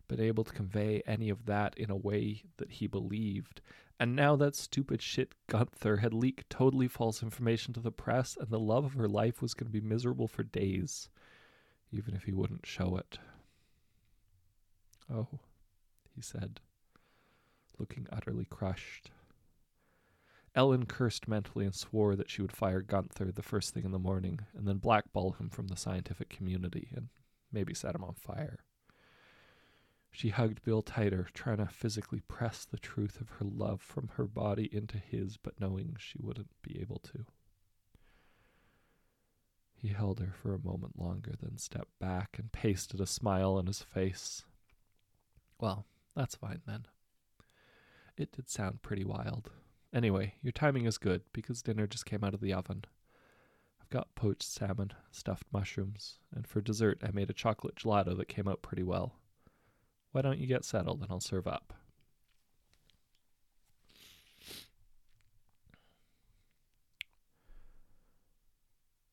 been 0.07 0.21
able 0.21 0.43
to 0.43 0.53
convey 0.53 1.01
any 1.05 1.29
of 1.29 1.45
that 1.45 1.77
in 1.77 1.89
a 1.89 1.95
way 1.95 2.43
that 2.57 2.71
he 2.71 2.87
believed. 2.87 3.61
And 3.99 4.15
now 4.15 4.35
that 4.35 4.55
stupid 4.55 5.01
shit 5.01 5.33
Gunther 5.47 5.97
had 5.97 6.13
leaked 6.13 6.49
totally 6.49 6.87
false 6.87 7.23
information 7.23 7.73
to 7.73 7.79
the 7.79 7.91
press, 7.91 8.37
and 8.39 8.49
the 8.49 8.59
love 8.59 8.85
of 8.85 8.93
her 8.93 9.07
life 9.07 9.41
was 9.41 9.53
going 9.53 9.67
to 9.71 9.81
be 9.81 9.85
miserable 9.85 10.27
for 10.27 10.43
days 10.43 11.09
even 11.91 12.15
if 12.15 12.23
he 12.23 12.33
wouldn't 12.33 12.65
show 12.65 12.97
it. 12.97 13.19
Oh, 15.11 15.39
he 16.15 16.21
said, 16.21 16.59
looking 17.77 18.07
utterly 18.11 18.45
crushed. 18.45 19.11
Ellen 20.55 20.85
cursed 20.85 21.27
mentally 21.27 21.65
and 21.65 21.75
swore 21.75 22.15
that 22.15 22.29
she 22.29 22.41
would 22.41 22.51
fire 22.51 22.81
Gunther 22.81 23.31
the 23.31 23.43
first 23.43 23.73
thing 23.73 23.85
in 23.85 23.91
the 23.91 23.99
morning 23.99 24.39
and 24.55 24.67
then 24.67 24.77
blackball 24.77 25.33
him 25.33 25.49
from 25.49 25.67
the 25.67 25.77
scientific 25.77 26.29
community 26.29 26.89
and 26.95 27.09
maybe 27.51 27.73
set 27.73 27.95
him 27.95 28.03
on 28.03 28.15
fire. 28.15 28.59
She 30.11 30.29
hugged 30.29 30.63
Bill 30.63 30.81
tighter, 30.81 31.27
trying 31.33 31.57
to 31.57 31.67
physically 31.67 32.21
press 32.27 32.65
the 32.65 32.79
truth 32.79 33.21
of 33.21 33.29
her 33.29 33.45
love 33.45 33.81
from 33.81 34.09
her 34.15 34.25
body 34.25 34.67
into 34.71 34.97
his, 34.97 35.37
but 35.37 35.59
knowing 35.59 35.95
she 35.99 36.17
wouldn't 36.21 36.49
be 36.61 36.79
able 36.81 36.99
to. 36.99 37.25
He 39.75 39.89
held 39.89 40.19
her 40.19 40.33
for 40.33 40.55
a 40.55 40.65
moment 40.65 40.99
longer, 40.99 41.33
then 41.39 41.57
stepped 41.57 41.99
back 41.99 42.39
and 42.39 42.51
pasted 42.51 42.99
a 42.99 43.05
smile 43.05 43.53
on 43.53 43.67
his 43.67 43.83
face. 43.83 44.43
Well, 45.59 45.85
that's 46.15 46.35
fine 46.35 46.61
then. 46.65 46.87
It 48.17 48.31
did 48.31 48.49
sound 48.49 48.81
pretty 48.81 49.03
wild. 49.03 49.51
Anyway, 49.93 50.33
your 50.41 50.51
timing 50.51 50.85
is 50.85 50.97
good 50.97 51.21
because 51.31 51.61
dinner 51.61 51.85
just 51.85 52.07
came 52.07 52.23
out 52.23 52.33
of 52.33 52.41
the 52.41 52.53
oven. 52.53 52.85
I've 53.79 53.89
got 53.89 54.15
poached 54.15 54.43
salmon, 54.43 54.93
stuffed 55.11 55.45
mushrooms, 55.53 56.17
and 56.35 56.47
for 56.47 56.59
dessert 56.59 56.99
I 57.03 57.11
made 57.11 57.29
a 57.29 57.33
chocolate 57.33 57.75
gelato 57.75 58.17
that 58.17 58.27
came 58.27 58.47
out 58.47 58.63
pretty 58.63 58.83
well. 58.83 59.13
Why 60.17 60.24
don't 60.24 60.39
you 60.39 60.47
get 60.47 60.65
settled 60.65 61.01
and 61.03 61.12
I'll 61.12 61.19
serve 61.19 61.45
up? 61.45 61.75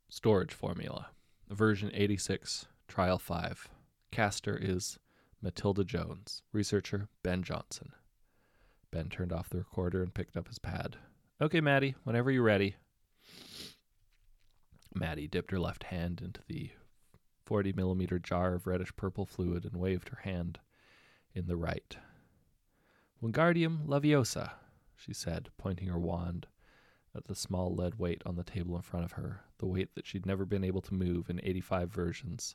Storage 0.08 0.54
formula. 0.54 1.08
Version 1.50 1.90
86, 1.92 2.68
Trial 2.88 3.18
5. 3.18 3.68
Caster 4.12 4.56
is 4.58 4.98
Matilda 5.42 5.84
Jones. 5.84 6.40
Researcher 6.54 7.08
Ben 7.22 7.42
Johnson. 7.42 7.92
Ben 8.90 9.10
turned 9.10 9.30
off 9.30 9.50
the 9.50 9.58
recorder 9.58 10.02
and 10.02 10.14
picked 10.14 10.38
up 10.38 10.48
his 10.48 10.58
pad. 10.58 10.96
Okay, 11.38 11.60
Maddie, 11.60 11.96
whenever 12.04 12.30
you're 12.30 12.42
ready. 12.42 12.76
Maddie 14.94 15.28
dipped 15.28 15.50
her 15.50 15.60
left 15.60 15.82
hand 15.82 16.22
into 16.24 16.40
the 16.48 16.70
40 17.44 17.74
millimeter 17.74 18.18
jar 18.18 18.54
of 18.54 18.66
reddish 18.66 18.96
purple 18.96 19.26
fluid 19.26 19.66
and 19.66 19.76
waved 19.76 20.08
her 20.08 20.20
hand 20.22 20.60
in 21.34 21.46
the 21.46 21.56
right. 21.56 21.96
Wingardium 23.22 23.86
Leviosa, 23.86 24.52
she 24.96 25.12
said, 25.12 25.50
pointing 25.58 25.88
her 25.88 25.98
wand 25.98 26.46
at 27.16 27.26
the 27.26 27.34
small 27.34 27.74
lead 27.74 27.96
weight 27.96 28.22
on 28.26 28.36
the 28.36 28.44
table 28.44 28.76
in 28.76 28.82
front 28.82 29.04
of 29.04 29.12
her, 29.12 29.42
the 29.58 29.66
weight 29.66 29.94
that 29.94 30.06
she'd 30.06 30.26
never 30.26 30.44
been 30.44 30.64
able 30.64 30.82
to 30.82 30.94
move 30.94 31.30
in 31.30 31.40
85 31.42 31.90
versions 31.90 32.54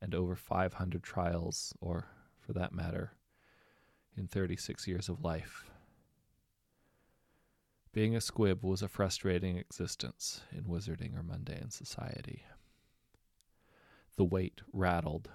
and 0.00 0.14
over 0.14 0.34
500 0.34 1.02
trials, 1.02 1.74
or, 1.80 2.06
for 2.38 2.52
that 2.52 2.72
matter, 2.72 3.12
in 4.16 4.26
36 4.26 4.86
years 4.86 5.08
of 5.08 5.24
life. 5.24 5.70
Being 7.92 8.14
a 8.14 8.20
squib 8.20 8.62
was 8.62 8.82
a 8.82 8.88
frustrating 8.88 9.56
existence 9.56 10.42
in 10.52 10.64
wizarding 10.64 11.18
or 11.18 11.22
mundane 11.22 11.70
society. 11.70 12.44
The 14.16 14.24
weight 14.24 14.60
rattled 14.72 15.30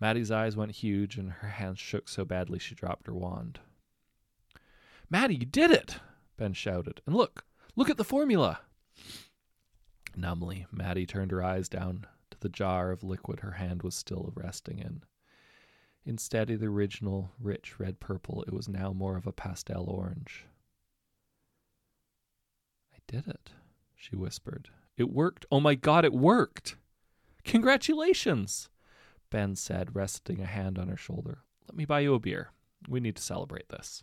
Maddie's 0.00 0.30
eyes 0.30 0.56
went 0.56 0.72
huge 0.72 1.18
and 1.18 1.30
her 1.30 1.48
hands 1.48 1.78
shook 1.78 2.08
so 2.08 2.24
badly 2.24 2.58
she 2.58 2.74
dropped 2.74 3.06
her 3.06 3.14
wand. 3.14 3.60
Maddie, 5.10 5.36
you 5.36 5.46
did 5.46 5.70
it! 5.70 5.98
Ben 6.36 6.54
shouted. 6.54 7.02
And 7.06 7.14
look, 7.14 7.44
look 7.76 7.90
at 7.90 7.98
the 7.98 8.04
formula! 8.04 8.60
Numbly, 10.16 10.66
Maddie 10.72 11.06
turned 11.06 11.30
her 11.32 11.42
eyes 11.42 11.68
down 11.68 12.06
to 12.30 12.40
the 12.40 12.48
jar 12.48 12.90
of 12.90 13.04
liquid 13.04 13.40
her 13.40 13.52
hand 13.52 13.82
was 13.82 13.94
still 13.94 14.32
resting 14.34 14.78
in. 14.78 15.02
Instead 16.06 16.50
of 16.50 16.60
the 16.60 16.66
original 16.66 17.32
rich 17.38 17.78
red 17.78 18.00
purple, 18.00 18.42
it 18.44 18.52
was 18.52 18.68
now 18.68 18.92
more 18.92 19.16
of 19.16 19.26
a 19.26 19.32
pastel 19.32 19.84
orange. 19.88 20.46
I 22.94 22.98
did 23.06 23.28
it, 23.28 23.50
she 23.94 24.16
whispered. 24.16 24.70
It 24.96 25.10
worked. 25.10 25.44
Oh 25.50 25.60
my 25.60 25.74
god, 25.74 26.04
it 26.04 26.12
worked! 26.12 26.76
Congratulations! 27.44 28.70
Ben 29.30 29.54
said, 29.56 29.94
resting 29.94 30.40
a 30.40 30.46
hand 30.46 30.78
on 30.78 30.88
her 30.88 30.96
shoulder. 30.96 31.38
Let 31.68 31.76
me 31.76 31.84
buy 31.84 32.00
you 32.00 32.14
a 32.14 32.18
beer. 32.18 32.50
We 32.88 33.00
need 33.00 33.16
to 33.16 33.22
celebrate 33.22 33.68
this. 33.68 34.02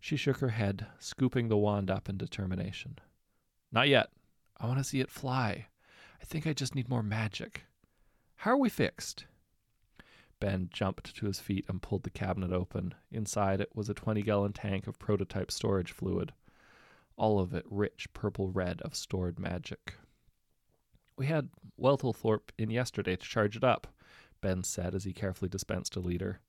She 0.00 0.16
shook 0.16 0.38
her 0.38 0.50
head, 0.50 0.86
scooping 0.98 1.48
the 1.48 1.56
wand 1.56 1.90
up 1.90 2.08
in 2.08 2.16
determination. 2.16 2.98
Not 3.72 3.88
yet. 3.88 4.10
I 4.58 4.66
want 4.66 4.78
to 4.78 4.84
see 4.84 5.00
it 5.00 5.10
fly. 5.10 5.66
I 6.20 6.24
think 6.24 6.46
I 6.46 6.52
just 6.52 6.74
need 6.74 6.88
more 6.88 7.02
magic. 7.02 7.64
How 8.36 8.52
are 8.52 8.56
we 8.56 8.68
fixed? 8.68 9.26
Ben 10.40 10.68
jumped 10.72 11.16
to 11.16 11.26
his 11.26 11.40
feet 11.40 11.64
and 11.68 11.82
pulled 11.82 12.04
the 12.04 12.10
cabinet 12.10 12.52
open. 12.52 12.94
Inside 13.10 13.60
it 13.60 13.74
was 13.74 13.88
a 13.88 13.94
20 13.94 14.22
gallon 14.22 14.52
tank 14.52 14.86
of 14.86 14.98
prototype 14.98 15.50
storage 15.50 15.90
fluid, 15.90 16.32
all 17.16 17.40
of 17.40 17.52
it 17.54 17.64
rich 17.68 18.06
purple 18.12 18.48
red 18.48 18.80
of 18.82 18.94
stored 18.94 19.38
magic. 19.38 19.96
We 21.16 21.26
had 21.26 21.50
Weltlethorpe 21.80 22.50
in 22.56 22.70
yesterday 22.70 23.16
to 23.16 23.28
charge 23.28 23.56
it 23.56 23.64
up. 23.64 23.88
Ben 24.40 24.62
said 24.62 24.94
as 24.94 25.04
he 25.04 25.12
carefully 25.12 25.48
dispensed 25.48 25.96
a 25.96 26.00
liter. 26.00 26.40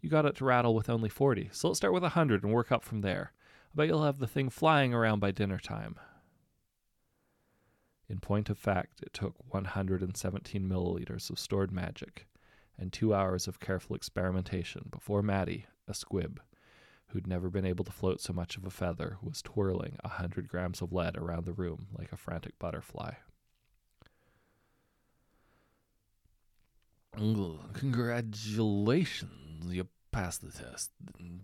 You 0.00 0.08
got 0.08 0.26
it 0.26 0.36
to 0.36 0.44
rattle 0.44 0.74
with 0.74 0.88
only 0.88 1.08
40, 1.08 1.50
so 1.52 1.68
let's 1.68 1.78
start 1.78 1.92
with 1.92 2.02
a 2.02 2.14
100 2.14 2.44
and 2.44 2.52
work 2.52 2.70
up 2.70 2.84
from 2.84 3.00
there. 3.00 3.32
I 3.72 3.76
bet 3.76 3.88
you'll 3.88 4.04
have 4.04 4.18
the 4.18 4.26
thing 4.26 4.48
flying 4.48 4.94
around 4.94 5.20
by 5.20 5.30
dinner 5.30 5.58
time. 5.58 5.96
In 8.08 8.20
point 8.20 8.48
of 8.48 8.56
fact, 8.56 9.02
it 9.02 9.12
took 9.12 9.34
117 9.52 10.62
milliliters 10.66 11.28
of 11.30 11.38
stored 11.38 11.70
magic 11.70 12.26
and 12.78 12.92
two 12.92 13.12
hours 13.12 13.48
of 13.48 13.60
careful 13.60 13.96
experimentation 13.96 14.88
before 14.90 15.22
Maddie, 15.22 15.66
a 15.86 15.94
squib, 15.94 16.40
who'd 17.08 17.26
never 17.26 17.50
been 17.50 17.66
able 17.66 17.84
to 17.84 17.92
float 17.92 18.20
so 18.20 18.32
much 18.32 18.56
of 18.56 18.64
a 18.64 18.70
feather, 18.70 19.18
was 19.20 19.42
twirling 19.42 19.96
a 20.04 20.08
hundred 20.08 20.48
grams 20.48 20.80
of 20.80 20.92
lead 20.92 21.16
around 21.16 21.44
the 21.44 21.52
room 21.52 21.88
like 21.92 22.12
a 22.12 22.16
frantic 22.16 22.58
butterfly. 22.58 23.14
Congratulations, 27.74 29.74
you 29.74 29.88
passed 30.12 30.40
the 30.40 30.52
test. 30.52 30.92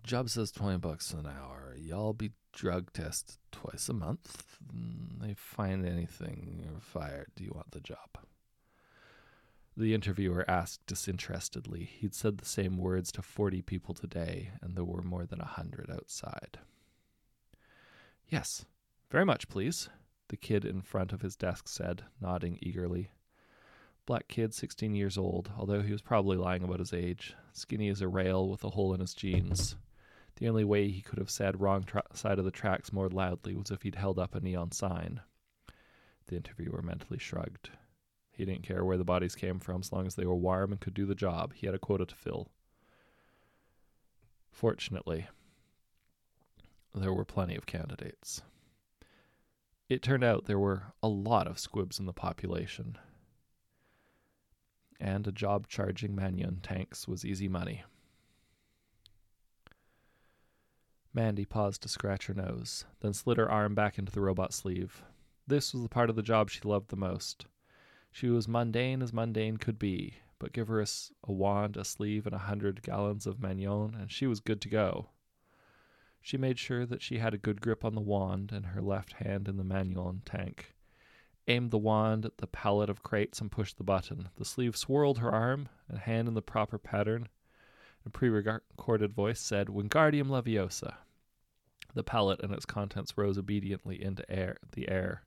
Job 0.04 0.30
says 0.30 0.52
20 0.52 0.78
bucks 0.78 1.12
an 1.12 1.26
hour. 1.26 1.74
Y'all 1.78 2.12
be 2.12 2.30
drug 2.52 2.92
tested 2.92 3.37
twice 3.50 3.88
a 3.88 3.92
month. 3.92 4.46
Mm, 4.72 5.20
they 5.20 5.34
find 5.34 5.84
anything, 5.84 6.62
you're 6.64 6.80
fired. 6.80 7.26
Do 7.34 7.44
you 7.44 7.52
want 7.54 7.72
the 7.72 7.80
job? 7.80 8.18
The 9.76 9.94
interviewer 9.94 10.48
asked 10.48 10.87
disinterestedly. 10.87 11.84
He'd 11.84 12.14
said 12.14 12.38
the 12.38 12.44
same 12.44 12.78
words 12.78 13.10
to 13.12 13.22
40 13.22 13.62
people 13.62 13.94
today, 13.94 14.52
and 14.62 14.76
there 14.76 14.84
were 14.84 15.02
more 15.02 15.26
than 15.26 15.40
a 15.40 15.46
hundred 15.46 15.90
outside. 15.90 16.58
Yes, 18.28 18.64
very 19.10 19.24
much, 19.24 19.48
please, 19.48 19.88
the 20.28 20.37
kid 20.37 20.64
in 20.64 20.82
front 20.82 21.12
of 21.12 21.22
his 21.22 21.34
desk 21.34 21.68
said, 21.68 22.04
nodding 22.20 22.58
eagerly. 22.62 23.10
Black 24.06 24.28
kid, 24.28 24.52
16 24.52 24.94
years 24.94 25.16
old, 25.16 25.50
although 25.56 25.80
he 25.80 25.92
was 25.92 26.02
probably 26.02 26.36
lying 26.36 26.62
about 26.62 26.78
his 26.78 26.92
age, 26.92 27.34
skinny 27.52 27.88
as 27.88 28.02
a 28.02 28.08
rail 28.08 28.48
with 28.48 28.62
a 28.62 28.70
hole 28.70 28.92
in 28.92 29.00
his 29.00 29.14
jeans. 29.14 29.76
The 30.36 30.48
only 30.48 30.64
way 30.64 30.88
he 30.88 31.00
could 31.00 31.18
have 31.18 31.30
said 31.30 31.60
wrong 31.60 31.84
tra- 31.84 32.02
side 32.12 32.38
of 32.38 32.44
the 32.44 32.50
tracks 32.50 32.92
more 32.92 33.08
loudly 33.08 33.54
was 33.54 33.70
if 33.70 33.82
he'd 33.82 33.94
held 33.94 34.18
up 34.18 34.34
a 34.34 34.40
neon 34.40 34.72
sign. 34.72 35.20
The 36.26 36.36
interviewer 36.36 36.82
mentally 36.82 37.18
shrugged. 37.18 37.70
He 38.30 38.44
didn't 38.44 38.64
care 38.64 38.84
where 38.84 38.96
the 38.98 39.04
bodies 39.04 39.36
came 39.36 39.60
from 39.60 39.80
as 39.80 39.92
long 39.92 40.06
as 40.06 40.16
they 40.16 40.26
were 40.26 40.34
warm 40.34 40.72
and 40.72 40.80
could 40.80 40.94
do 40.94 41.06
the 41.06 41.14
job. 41.14 41.54
He 41.54 41.66
had 41.66 41.74
a 41.74 41.78
quota 41.78 42.04
to 42.04 42.14
fill. 42.14 42.48
Fortunately, 44.50 45.28
there 46.94 47.12
were 47.12 47.24
plenty 47.24 47.56
of 47.56 47.66
candidates. 47.66 48.42
It 49.88 50.02
turned 50.02 50.24
out 50.24 50.46
there 50.46 50.58
were 50.58 50.94
a 51.02 51.08
lot 51.08 51.46
of 51.46 51.58
squibs 51.58 51.98
in 51.98 52.06
the 52.06 52.12
population, 52.12 52.98
and 55.00 55.26
a 55.26 55.33
job 55.33 55.68
charging 55.68 56.14
Magnon 56.14 56.61
tanks 56.62 57.07
was 57.09 57.24
easy 57.24 57.48
money. 57.48 57.85
Mandy 61.12 61.44
paused 61.44 61.83
to 61.83 61.88
scratch 61.88 62.26
her 62.26 62.35
nose, 62.35 62.85
then 63.00 63.12
slid 63.12 63.38
her 63.38 63.50
arm 63.50 63.74
back 63.74 63.98
into 63.98 64.11
the 64.11 64.20
robot 64.20 64.52
sleeve. 64.52 65.04
This 65.46 65.72
was 65.72 65.83
the 65.83 65.88
part 65.88 66.11
of 66.11 66.16
the 66.16 66.22
job 66.22 66.50
she 66.50 66.61
loved 66.62 66.88
the 66.88 66.96
most. 66.96 67.46
She 68.11 68.28
was 68.28 68.48
mundane 68.48 69.00
as 69.00 69.12
mundane 69.12 69.59
could 69.59 69.78
be, 69.78 70.14
but 70.38 70.52
give 70.52 70.68
her 70.68 70.80
a, 70.80 70.87
a 71.24 71.33
wand, 71.33 71.76
a 71.76 71.85
sleeve, 71.85 72.26
and 72.26 72.35
a 72.35 72.38
hundred 72.38 72.83
gallons 72.83 73.26
of 73.26 73.40
Magnon, 73.40 73.94
and 73.94 74.11
she 74.11 74.26
was 74.26 74.40
good 74.40 74.61
to 74.62 74.68
go. 74.68 75.11
She 76.20 76.37
made 76.37 76.59
sure 76.59 76.87
that 76.87 77.02
she 77.02 77.18
had 77.18 77.35
a 77.35 77.38
good 77.38 77.61
grip 77.61 77.85
on 77.85 77.94
the 77.94 78.00
wand 78.00 78.50
and 78.50 78.66
her 78.66 78.83
left 78.83 79.14
hand 79.14 79.46
in 79.46 79.57
the 79.57 79.64
Magnon 79.64 80.22
tank 80.24 80.73
aimed 81.48 81.70
the 81.70 81.78
wand 81.78 82.24
at 82.24 82.38
the 82.38 82.46
pallet 82.46 82.88
of 82.88 83.02
crates 83.02 83.40
and 83.40 83.50
pushed 83.50 83.76
the 83.76 83.85
button. 83.85 84.28
The 84.37 84.44
sleeve 84.44 84.76
swirled 84.76 85.18
her 85.18 85.30
arm 85.30 85.68
and 85.88 85.98
hand 85.98 86.28
in 86.28 86.35
the 86.35 86.42
proper 86.42 86.78
pattern. 86.78 87.28
A 88.07 88.11
pre 88.11 88.28
recorded 88.28 89.12
voice 89.12 89.40
said, 89.40 89.68
Wingardium 89.68 90.28
Leviosa. 90.28 90.94
The 91.94 92.02
pallet 92.02 92.40
and 92.42 92.52
its 92.52 92.66
contents 92.66 93.16
rose 93.16 93.38
obediently 93.38 94.02
into 94.02 94.28
air, 94.30 94.59
the 94.72 94.88
air. 94.88 95.22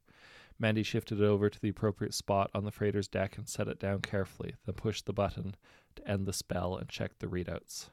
Mandy 0.60 0.84
shifted 0.84 1.22
it 1.22 1.26
over 1.26 1.50
to 1.50 1.62
the 1.62 1.70
appropriate 1.70 2.14
spot 2.14 2.50
on 2.54 2.66
the 2.66 2.72
freighter's 2.72 3.08
deck 3.08 3.38
and 3.38 3.48
set 3.48 3.68
it 3.68 3.80
down 3.80 4.02
carefully, 4.02 4.56
then 4.66 4.76
pushed 4.76 5.06
the 5.06 5.14
button 5.14 5.56
to 5.96 6.08
end 6.08 6.26
the 6.26 6.34
spell 6.34 6.76
and 6.76 6.90
checked 6.90 7.20
the 7.20 7.28
readouts. 7.28 7.90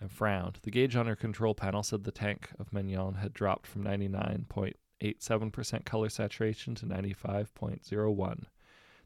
And 0.00 0.10
frowned. 0.10 0.60
The 0.62 0.70
gauge 0.70 0.94
on 0.94 1.06
her 1.06 1.16
control 1.16 1.54
panel 1.54 1.82
said 1.82 2.04
the 2.04 2.12
tank 2.12 2.50
of 2.58 2.72
Magnon 2.72 3.14
had 3.14 3.34
dropped 3.34 3.66
from 3.66 3.82
99.8 3.82 4.74
0.87% 5.00 5.84
color 5.84 6.08
saturation 6.08 6.74
to 6.76 6.86
95.01. 6.86 8.44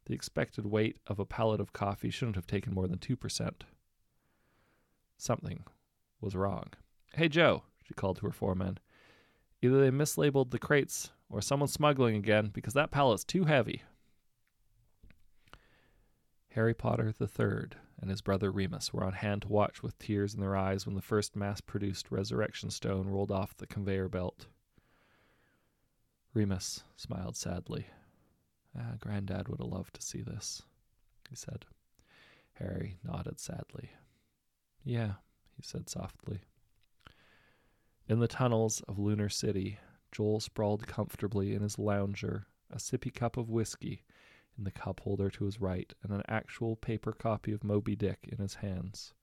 The 0.07 0.15
expected 0.15 0.67
weight 0.67 0.99
of 1.07 1.19
a 1.19 1.25
pallet 1.25 1.61
of 1.61 1.73
coffee 1.73 2.11
shouldn't 2.11 2.37
have 2.37 2.47
taken 2.47 2.75
more 2.75 2.89
than 2.89 2.99
2%. 2.99 3.53
Something 5.17 5.65
was 6.21 6.35
wrong. 6.35 6.69
Hey, 7.15 7.29
Joe, 7.29 7.63
she 7.85 7.95
called 7.95 8.17
to 8.19 8.27
her 8.27 8.33
foreman. 8.33 8.79
Either 9.61 9.81
they 9.81 9.91
mislabeled 9.91 10.51
the 10.51 10.59
crates 10.59 11.11
or 11.31 11.41
someone's 11.41 11.73
smuggling 11.73 12.17
again 12.17 12.51
because 12.53 12.75
that 12.75 12.91
pallet's 12.91 13.25
too 13.25 13.45
heavy. 13.45 13.83
Harry 16.51 16.75
Potter 16.75 17.13
Third 17.13 17.77
and 18.01 18.11
his 18.11 18.21
brother 18.21 18.51
Remus 18.51 18.93
were 18.93 19.05
on 19.05 19.13
hand 19.13 19.43
to 19.43 19.49
watch 19.49 19.83
with 19.83 19.99
tears 19.99 20.35
in 20.35 20.41
their 20.41 20.57
eyes 20.57 20.85
when 20.85 20.97
the 20.97 21.01
first 21.01 21.37
mass 21.37 21.61
produced 21.61 22.11
resurrection 22.11 22.69
stone 22.69 23.07
rolled 23.07 23.31
off 23.31 23.57
the 23.57 23.67
conveyor 23.67 24.09
belt. 24.09 24.49
Remus 26.35 26.83
smiled 26.97 27.37
sadly. 27.37 27.87
Ah, 28.79 28.95
Granddad 28.99 29.49
would 29.49 29.61
have 29.61 29.68
loved 29.68 29.95
to 29.95 30.03
see 30.03 30.23
this, 30.23 30.62
he 31.29 31.37
said. 31.37 31.66
Harry 32.55 32.99
nodded 33.05 33.38
sadly. 33.38 33.90
Yeah, 34.85 35.14
he 35.57 35.62
said 35.62 35.88
softly. 35.88 36.42
In 38.09 38.18
the 38.18 38.29
tunnels 38.29 38.81
of 38.88 38.99
Lunar 38.99 39.29
City, 39.29 39.79
Joel 40.11 40.40
sprawled 40.40 40.87
comfortably 40.87 41.55
in 41.55 41.62
his 41.62 41.79
lounger, 41.79 42.47
a 42.71 42.77
sippy 42.77 43.12
cup 43.12 43.37
of 43.37 43.51
whiskey 43.51 44.03
in 44.57 44.64
the 44.64 44.71
cup 44.71 45.01
holder 45.01 45.31
to 45.31 45.45
his 45.45 45.61
right, 45.61 45.92
and 46.03 46.12
an 46.12 46.23
actual 46.29 46.77
paper 46.77 47.12
copy 47.12 47.53
of 47.53 47.64
Moby 47.64 47.97
Dick 47.97 48.29
in 48.31 48.38
his 48.38 48.57
hands. 48.57 49.14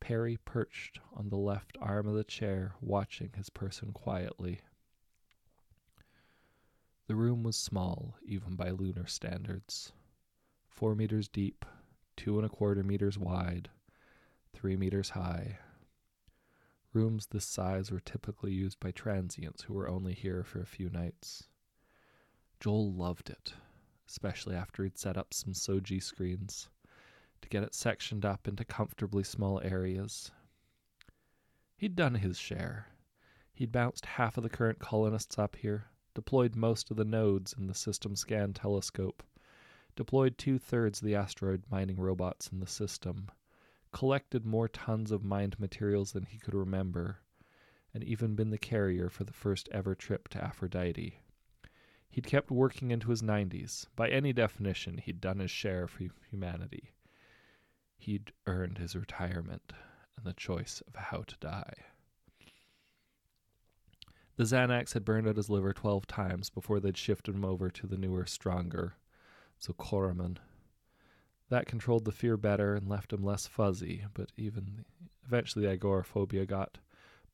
Perry 0.00 0.38
perched 0.38 0.98
on 1.14 1.28
the 1.28 1.36
left 1.36 1.76
arm 1.80 2.06
of 2.06 2.14
the 2.14 2.24
chair, 2.24 2.74
watching 2.80 3.30
his 3.36 3.50
person 3.50 3.92
quietly. 3.92 4.60
The 7.10 7.16
room 7.16 7.42
was 7.42 7.56
small, 7.56 8.14
even 8.24 8.54
by 8.54 8.70
lunar 8.70 9.08
standards. 9.08 9.90
Four 10.68 10.94
meters 10.94 11.26
deep, 11.26 11.64
two 12.16 12.36
and 12.36 12.46
a 12.46 12.48
quarter 12.48 12.84
meters 12.84 13.18
wide, 13.18 13.68
three 14.52 14.76
meters 14.76 15.10
high. 15.10 15.58
Rooms 16.92 17.26
this 17.26 17.44
size 17.44 17.90
were 17.90 17.98
typically 17.98 18.52
used 18.52 18.78
by 18.78 18.92
transients 18.92 19.64
who 19.64 19.74
were 19.74 19.88
only 19.88 20.12
here 20.14 20.44
for 20.44 20.60
a 20.60 20.66
few 20.66 20.88
nights. 20.88 21.48
Joel 22.60 22.92
loved 22.92 23.28
it 23.28 23.54
especially 24.06 24.54
after 24.54 24.84
he'd 24.84 24.96
set 24.96 25.16
up 25.16 25.34
some 25.34 25.52
Shoji 25.52 25.98
screens 25.98 26.68
to 27.42 27.48
get 27.48 27.64
it 27.64 27.74
sectioned 27.74 28.24
up 28.24 28.46
into 28.46 28.64
comfortably 28.64 29.24
small 29.24 29.60
areas. 29.64 30.30
He'd 31.76 31.96
done 31.96 32.14
his 32.14 32.38
share. 32.38 32.86
He'd 33.52 33.72
bounced 33.72 34.06
half 34.06 34.36
of 34.36 34.44
the 34.44 34.48
current 34.48 34.78
colonists 34.78 35.40
up 35.40 35.56
here, 35.56 35.89
deployed 36.14 36.56
most 36.56 36.90
of 36.90 36.96
the 36.96 37.04
nodes 37.04 37.52
in 37.52 37.66
the 37.66 37.74
system 37.74 38.16
scan 38.16 38.52
telescope, 38.52 39.22
deployed 39.96 40.36
two 40.36 40.58
thirds 40.58 41.00
of 41.00 41.06
the 41.06 41.14
asteroid 41.14 41.64
mining 41.70 41.96
robots 41.96 42.48
in 42.48 42.60
the 42.60 42.66
system, 42.66 43.30
collected 43.92 44.44
more 44.44 44.68
tons 44.68 45.10
of 45.10 45.24
mined 45.24 45.58
materials 45.58 46.12
than 46.12 46.24
he 46.24 46.38
could 46.38 46.54
remember, 46.54 47.18
and 47.92 48.04
even 48.04 48.34
been 48.34 48.50
the 48.50 48.58
carrier 48.58 49.08
for 49.08 49.24
the 49.24 49.32
first 49.32 49.68
ever 49.72 49.94
trip 49.94 50.28
to 50.28 50.42
Aphrodite. 50.42 51.20
He'd 52.08 52.26
kept 52.26 52.50
working 52.50 52.90
into 52.90 53.10
his 53.10 53.22
90s. 53.22 53.86
By 53.94 54.08
any 54.08 54.32
definition, 54.32 54.98
he'd 54.98 55.20
done 55.20 55.38
his 55.38 55.50
share 55.50 55.86
for 55.86 56.08
humanity. 56.28 56.92
He'd 57.98 58.32
earned 58.46 58.78
his 58.78 58.96
retirement 58.96 59.72
and 60.16 60.26
the 60.26 60.32
choice 60.32 60.82
of 60.86 60.94
how 60.96 61.22
to 61.22 61.36
die. 61.38 61.74
The 64.40 64.46
Xanax 64.46 64.94
had 64.94 65.04
burned 65.04 65.28
out 65.28 65.36
his 65.36 65.50
liver 65.50 65.74
12 65.74 66.06
times 66.06 66.48
before 66.48 66.80
they'd 66.80 66.96
shifted 66.96 67.34
him 67.34 67.44
over 67.44 67.68
to 67.68 67.86
the 67.86 67.98
newer, 67.98 68.24
stronger 68.24 68.94
Zocoramin. 69.60 70.38
That 71.50 71.66
controlled 71.66 72.06
the 72.06 72.10
fear 72.10 72.38
better 72.38 72.74
and 72.74 72.88
left 72.88 73.12
him 73.12 73.22
less 73.22 73.46
fuzzy, 73.46 74.06
but 74.14 74.32
even 74.38 74.86
eventually 75.26 75.66
agoraphobia 75.66 76.46
got 76.46 76.78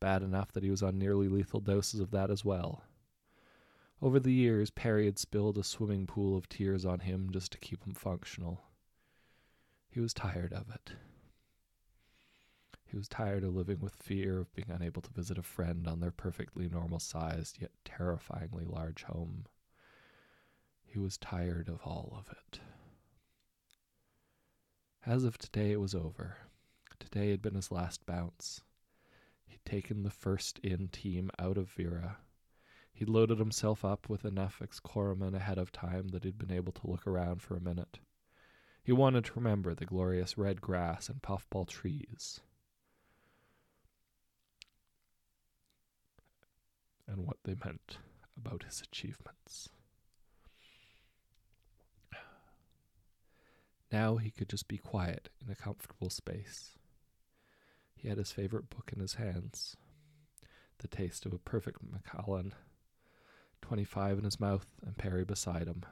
bad 0.01 0.25
enough 0.25 0.51
that 0.51 0.64
he 0.64 0.71
was 0.73 0.83
on 0.83 0.99
nearly 0.99 1.29
lethal 1.29 1.61
doses 1.61 2.01
of 2.01 2.11
that 2.11 2.29
as 2.29 2.45
well. 2.45 2.83
Over 4.03 4.19
the 4.19 4.33
years, 4.33 4.71
Perry 4.71 5.05
had 5.05 5.21
spilled 5.21 5.59
a 5.59 5.62
swimming 5.62 6.09
pool 6.09 6.37
of 6.37 6.49
tears 6.49 6.85
on 6.85 6.99
him 6.99 7.31
just 7.31 7.53
to 7.53 7.59
keep 7.59 7.87
him 7.87 7.95
functional. 7.95 8.62
He 9.88 10.01
was 10.01 10.12
tired 10.12 10.53
of 10.53 10.69
it. 10.75 10.95
He 12.87 12.96
was 12.96 13.09
tired 13.09 13.44
of 13.44 13.55
living 13.55 13.81
with 13.81 13.94
fear 13.94 14.38
of 14.38 14.55
being 14.55 14.70
unable 14.70 15.03
to 15.03 15.12
visit 15.12 15.38
a 15.38 15.42
friend 15.42 15.87
on 15.87 16.01
their 16.01 16.11
perfectly 16.11 16.68
normal 16.68 16.99
sized 16.99 17.61
yet 17.61 17.72
terrifyingly 17.85 18.64
large 18.64 19.03
home. 19.03 19.46
He 20.85 20.99
was 20.99 21.18
tired 21.18 21.68
of 21.68 21.81
all 21.85 22.14
of 22.16 22.31
it. 22.31 22.61
As 25.05 25.25
of 25.25 25.37
today, 25.37 25.72
it 25.72 25.81
was 25.81 25.94
over. 25.94 26.38
Today 26.99 27.31
had 27.31 27.42
been 27.42 27.55
his 27.55 27.70
last 27.70 28.07
bounce. 28.07 28.62
He'd 29.46 29.64
taken 29.64 30.03
the 30.03 30.11
first 30.11 30.59
in 30.61 30.88
team 30.88 31.31
out 31.38 31.59
of 31.59 31.70
Vera 31.70 32.18
He'd 32.96 33.11
loaded 33.11 33.38
himself 33.38 33.85
up 33.85 34.09
with 34.09 34.25
enough 34.25 34.62
excorimen 34.62 35.35
ahead 35.35 35.59
of 35.59 35.70
time 35.70 36.09
that 36.09 36.25
he'd 36.25 36.38
been 36.38 36.51
able 36.51 36.72
to 36.72 36.87
look 36.87 37.07
around 37.07 37.42
for 37.42 37.55
a 37.55 37.61
minute. 37.61 37.99
He 38.83 38.90
wanted 38.90 39.27
to 39.27 39.35
remember 39.35 39.75
the 39.75 39.85
glorious 39.85 40.38
red 40.38 40.62
grass 40.62 41.11
and 41.11 41.20
puffball 41.20 41.66
trees. 41.66 42.40
And 47.09 47.27
what 47.27 47.38
they 47.45 47.55
meant 47.64 47.99
about 48.37 48.64
his 48.64 48.81
achievements. 48.81 49.69
Now 53.92 54.16
he 54.16 54.31
could 54.31 54.49
just 54.49 54.69
be 54.69 54.79
quiet 54.79 55.29
in 55.45 55.51
a 55.51 55.55
comfortable 55.55 56.11
space. 56.11 56.73
He 57.95 58.09
had 58.09 58.19
his 58.19 58.33
favorite 58.33 58.69
book 58.69 58.90
in 58.92 59.01
his 59.01 59.14
hands, 59.14 59.77
the 60.79 60.88
taste 60.88 61.25
of 61.25 61.33
a 61.33 61.38
perfect 61.38 61.79
Macallan 61.83 62.53
25 63.62 64.19
in 64.19 64.25
his 64.25 64.38
mouth, 64.38 64.66
and 64.85 64.97
Perry 64.99 65.25
beside 65.25 65.66
him. 65.66 65.85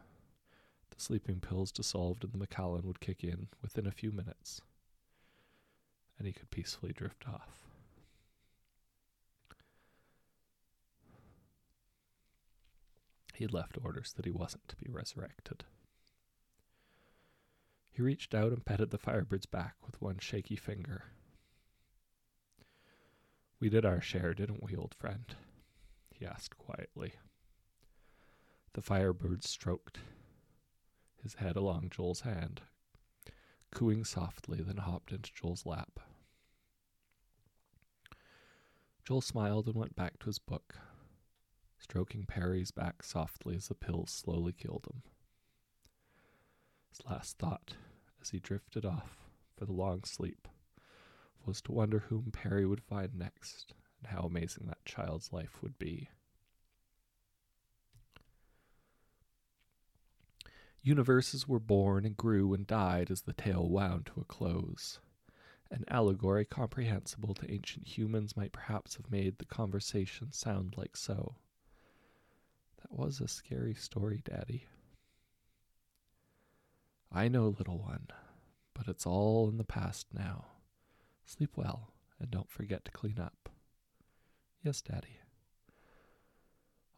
The 0.90 1.00
sleeping 1.00 1.40
pills 1.40 1.72
dissolved 1.72 2.22
and 2.22 2.32
the 2.32 2.38
Macallan 2.38 2.86
would 2.86 3.00
kick 3.00 3.24
in 3.24 3.48
within 3.62 3.86
a 3.86 3.92
few 3.92 4.12
minutes, 4.12 4.60
and 6.18 6.26
he 6.26 6.32
could 6.32 6.50
peacefully 6.50 6.92
drift 6.92 7.26
off. 7.28 7.63
He 13.34 13.44
had 13.44 13.52
left 13.52 13.78
orders 13.82 14.12
that 14.14 14.24
he 14.24 14.30
wasn't 14.30 14.68
to 14.68 14.76
be 14.76 14.90
resurrected. 14.90 15.64
He 17.90 18.02
reached 18.02 18.34
out 18.34 18.52
and 18.52 18.64
petted 18.64 18.90
the 18.90 18.98
Firebird's 18.98 19.46
back 19.46 19.74
with 19.84 20.00
one 20.00 20.18
shaky 20.18 20.56
finger. 20.56 21.04
We 23.60 23.68
did 23.68 23.84
our 23.84 24.00
share, 24.00 24.34
didn't 24.34 24.62
we, 24.62 24.76
old 24.76 24.94
friend? 24.94 25.34
he 26.10 26.26
asked 26.26 26.58
quietly. 26.58 27.14
The 28.74 28.82
firebird 28.82 29.44
stroked 29.44 30.00
his 31.22 31.34
head 31.34 31.56
along 31.56 31.90
Joel's 31.90 32.20
hand, 32.20 32.60
cooing 33.72 34.04
softly, 34.04 34.62
then 34.62 34.76
hopped 34.76 35.12
into 35.12 35.32
Joel's 35.32 35.64
lap. 35.64 36.00
Joel 39.04 39.20
smiled 39.22 39.66
and 39.66 39.76
went 39.76 39.96
back 39.96 40.18
to 40.18 40.26
his 40.26 40.38
book, 40.38 40.76
stroking 41.84 42.24
Perry's 42.24 42.70
back 42.70 43.02
softly 43.02 43.54
as 43.54 43.68
the 43.68 43.74
pills 43.74 44.10
slowly 44.10 44.54
killed 44.54 44.86
him. 44.90 45.02
His 46.88 47.04
last 47.04 47.36
thought, 47.38 47.74
as 48.22 48.30
he 48.30 48.40
drifted 48.40 48.86
off 48.86 49.28
for 49.54 49.66
the 49.66 49.72
long 49.72 50.02
sleep, 50.04 50.48
was 51.44 51.60
to 51.60 51.72
wonder 51.72 51.98
whom 51.98 52.32
Perry 52.32 52.64
would 52.64 52.82
find 52.82 53.14
next 53.14 53.74
and 53.98 54.10
how 54.10 54.22
amazing 54.22 54.66
that 54.66 54.82
child's 54.86 55.30
life 55.30 55.62
would 55.62 55.78
be. 55.78 56.08
Universes 60.80 61.46
were 61.46 61.60
born 61.60 62.06
and 62.06 62.16
grew 62.16 62.54
and 62.54 62.66
died 62.66 63.10
as 63.10 63.22
the 63.22 63.34
tale 63.34 63.68
wound 63.68 64.06
to 64.06 64.22
a 64.22 64.24
close. 64.24 65.00
An 65.70 65.84
allegory 65.88 66.46
comprehensible 66.46 67.34
to 67.34 67.50
ancient 67.50 67.86
humans 67.86 68.38
might 68.38 68.52
perhaps 68.52 68.96
have 68.96 69.10
made 69.10 69.36
the 69.36 69.44
conversation 69.44 70.32
sound 70.32 70.78
like 70.78 70.96
so. 70.96 71.36
That 72.84 72.98
was 72.98 73.20
a 73.20 73.28
scary 73.28 73.72
story, 73.72 74.20
Daddy. 74.24 74.66
I 77.10 77.28
know, 77.28 77.48
little 77.48 77.78
one, 77.78 78.08
but 78.74 78.88
it's 78.88 79.06
all 79.06 79.48
in 79.48 79.56
the 79.56 79.64
past 79.64 80.08
now. 80.12 80.44
Sleep 81.24 81.56
well, 81.56 81.94
and 82.20 82.30
don't 82.30 82.50
forget 82.50 82.84
to 82.84 82.90
clean 82.90 83.18
up. 83.18 83.48
Yes, 84.62 84.82
Daddy. 84.82 85.18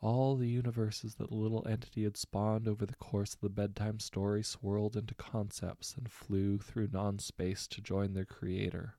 All 0.00 0.34
the 0.34 0.48
universes 0.48 1.14
that 1.16 1.28
the 1.28 1.36
little 1.36 1.66
entity 1.68 2.02
had 2.02 2.16
spawned 2.16 2.66
over 2.66 2.84
the 2.84 2.96
course 2.96 3.34
of 3.34 3.40
the 3.40 3.48
bedtime 3.48 4.00
story 4.00 4.42
swirled 4.42 4.96
into 4.96 5.14
concepts 5.14 5.94
and 5.96 6.10
flew 6.10 6.58
through 6.58 6.88
non 6.92 7.20
space 7.20 7.68
to 7.68 7.80
join 7.80 8.12
their 8.12 8.24
creator. 8.24 8.96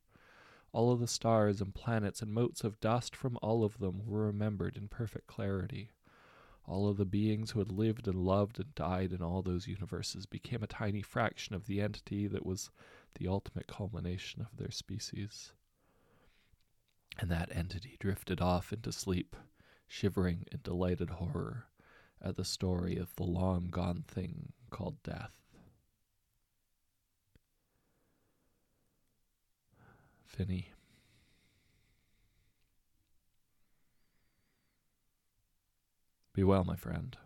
All 0.71 0.91
of 0.93 1.01
the 1.01 1.07
stars 1.07 1.59
and 1.59 1.75
planets 1.75 2.21
and 2.21 2.33
motes 2.33 2.63
of 2.63 2.79
dust 2.79 3.13
from 3.13 3.37
all 3.41 3.65
of 3.65 3.79
them 3.79 4.05
were 4.05 4.25
remembered 4.25 4.77
in 4.77 4.87
perfect 4.87 5.27
clarity. 5.27 5.91
All 6.67 6.89
of 6.89 6.97
the 6.97 7.05
beings 7.05 7.51
who 7.51 7.59
had 7.59 7.71
lived 7.71 8.09
and 8.09 8.25
loved 8.25 8.59
and 8.59 8.75
died 8.75 9.13
in 9.13 9.21
all 9.21 9.41
those 9.41 9.67
universes 9.67 10.25
became 10.25 10.61
a 10.61 10.67
tiny 10.67 11.01
fraction 11.01 11.55
of 11.55 11.65
the 11.65 11.81
entity 11.81 12.27
that 12.27 12.45
was 12.45 12.69
the 13.17 13.27
ultimate 13.27 13.67
culmination 13.67 14.41
of 14.41 14.57
their 14.57 14.69
species. 14.69 15.53
And 17.17 17.31
that 17.31 17.55
entity 17.55 17.95
drifted 17.99 18.41
off 18.41 18.73
into 18.73 18.91
sleep, 18.91 19.35
shivering 19.87 20.43
in 20.51 20.59
delighted 20.61 21.09
horror 21.11 21.67
at 22.21 22.35
the 22.35 22.43
story 22.43 22.97
of 22.97 23.15
the 23.15 23.23
long 23.23 23.69
gone 23.69 24.03
thing 24.05 24.51
called 24.69 25.01
death. 25.03 25.31
Finney. 30.25 30.73
Be 36.37 36.43
well, 36.43 36.63
my 36.63 36.75
friend. 36.75 37.17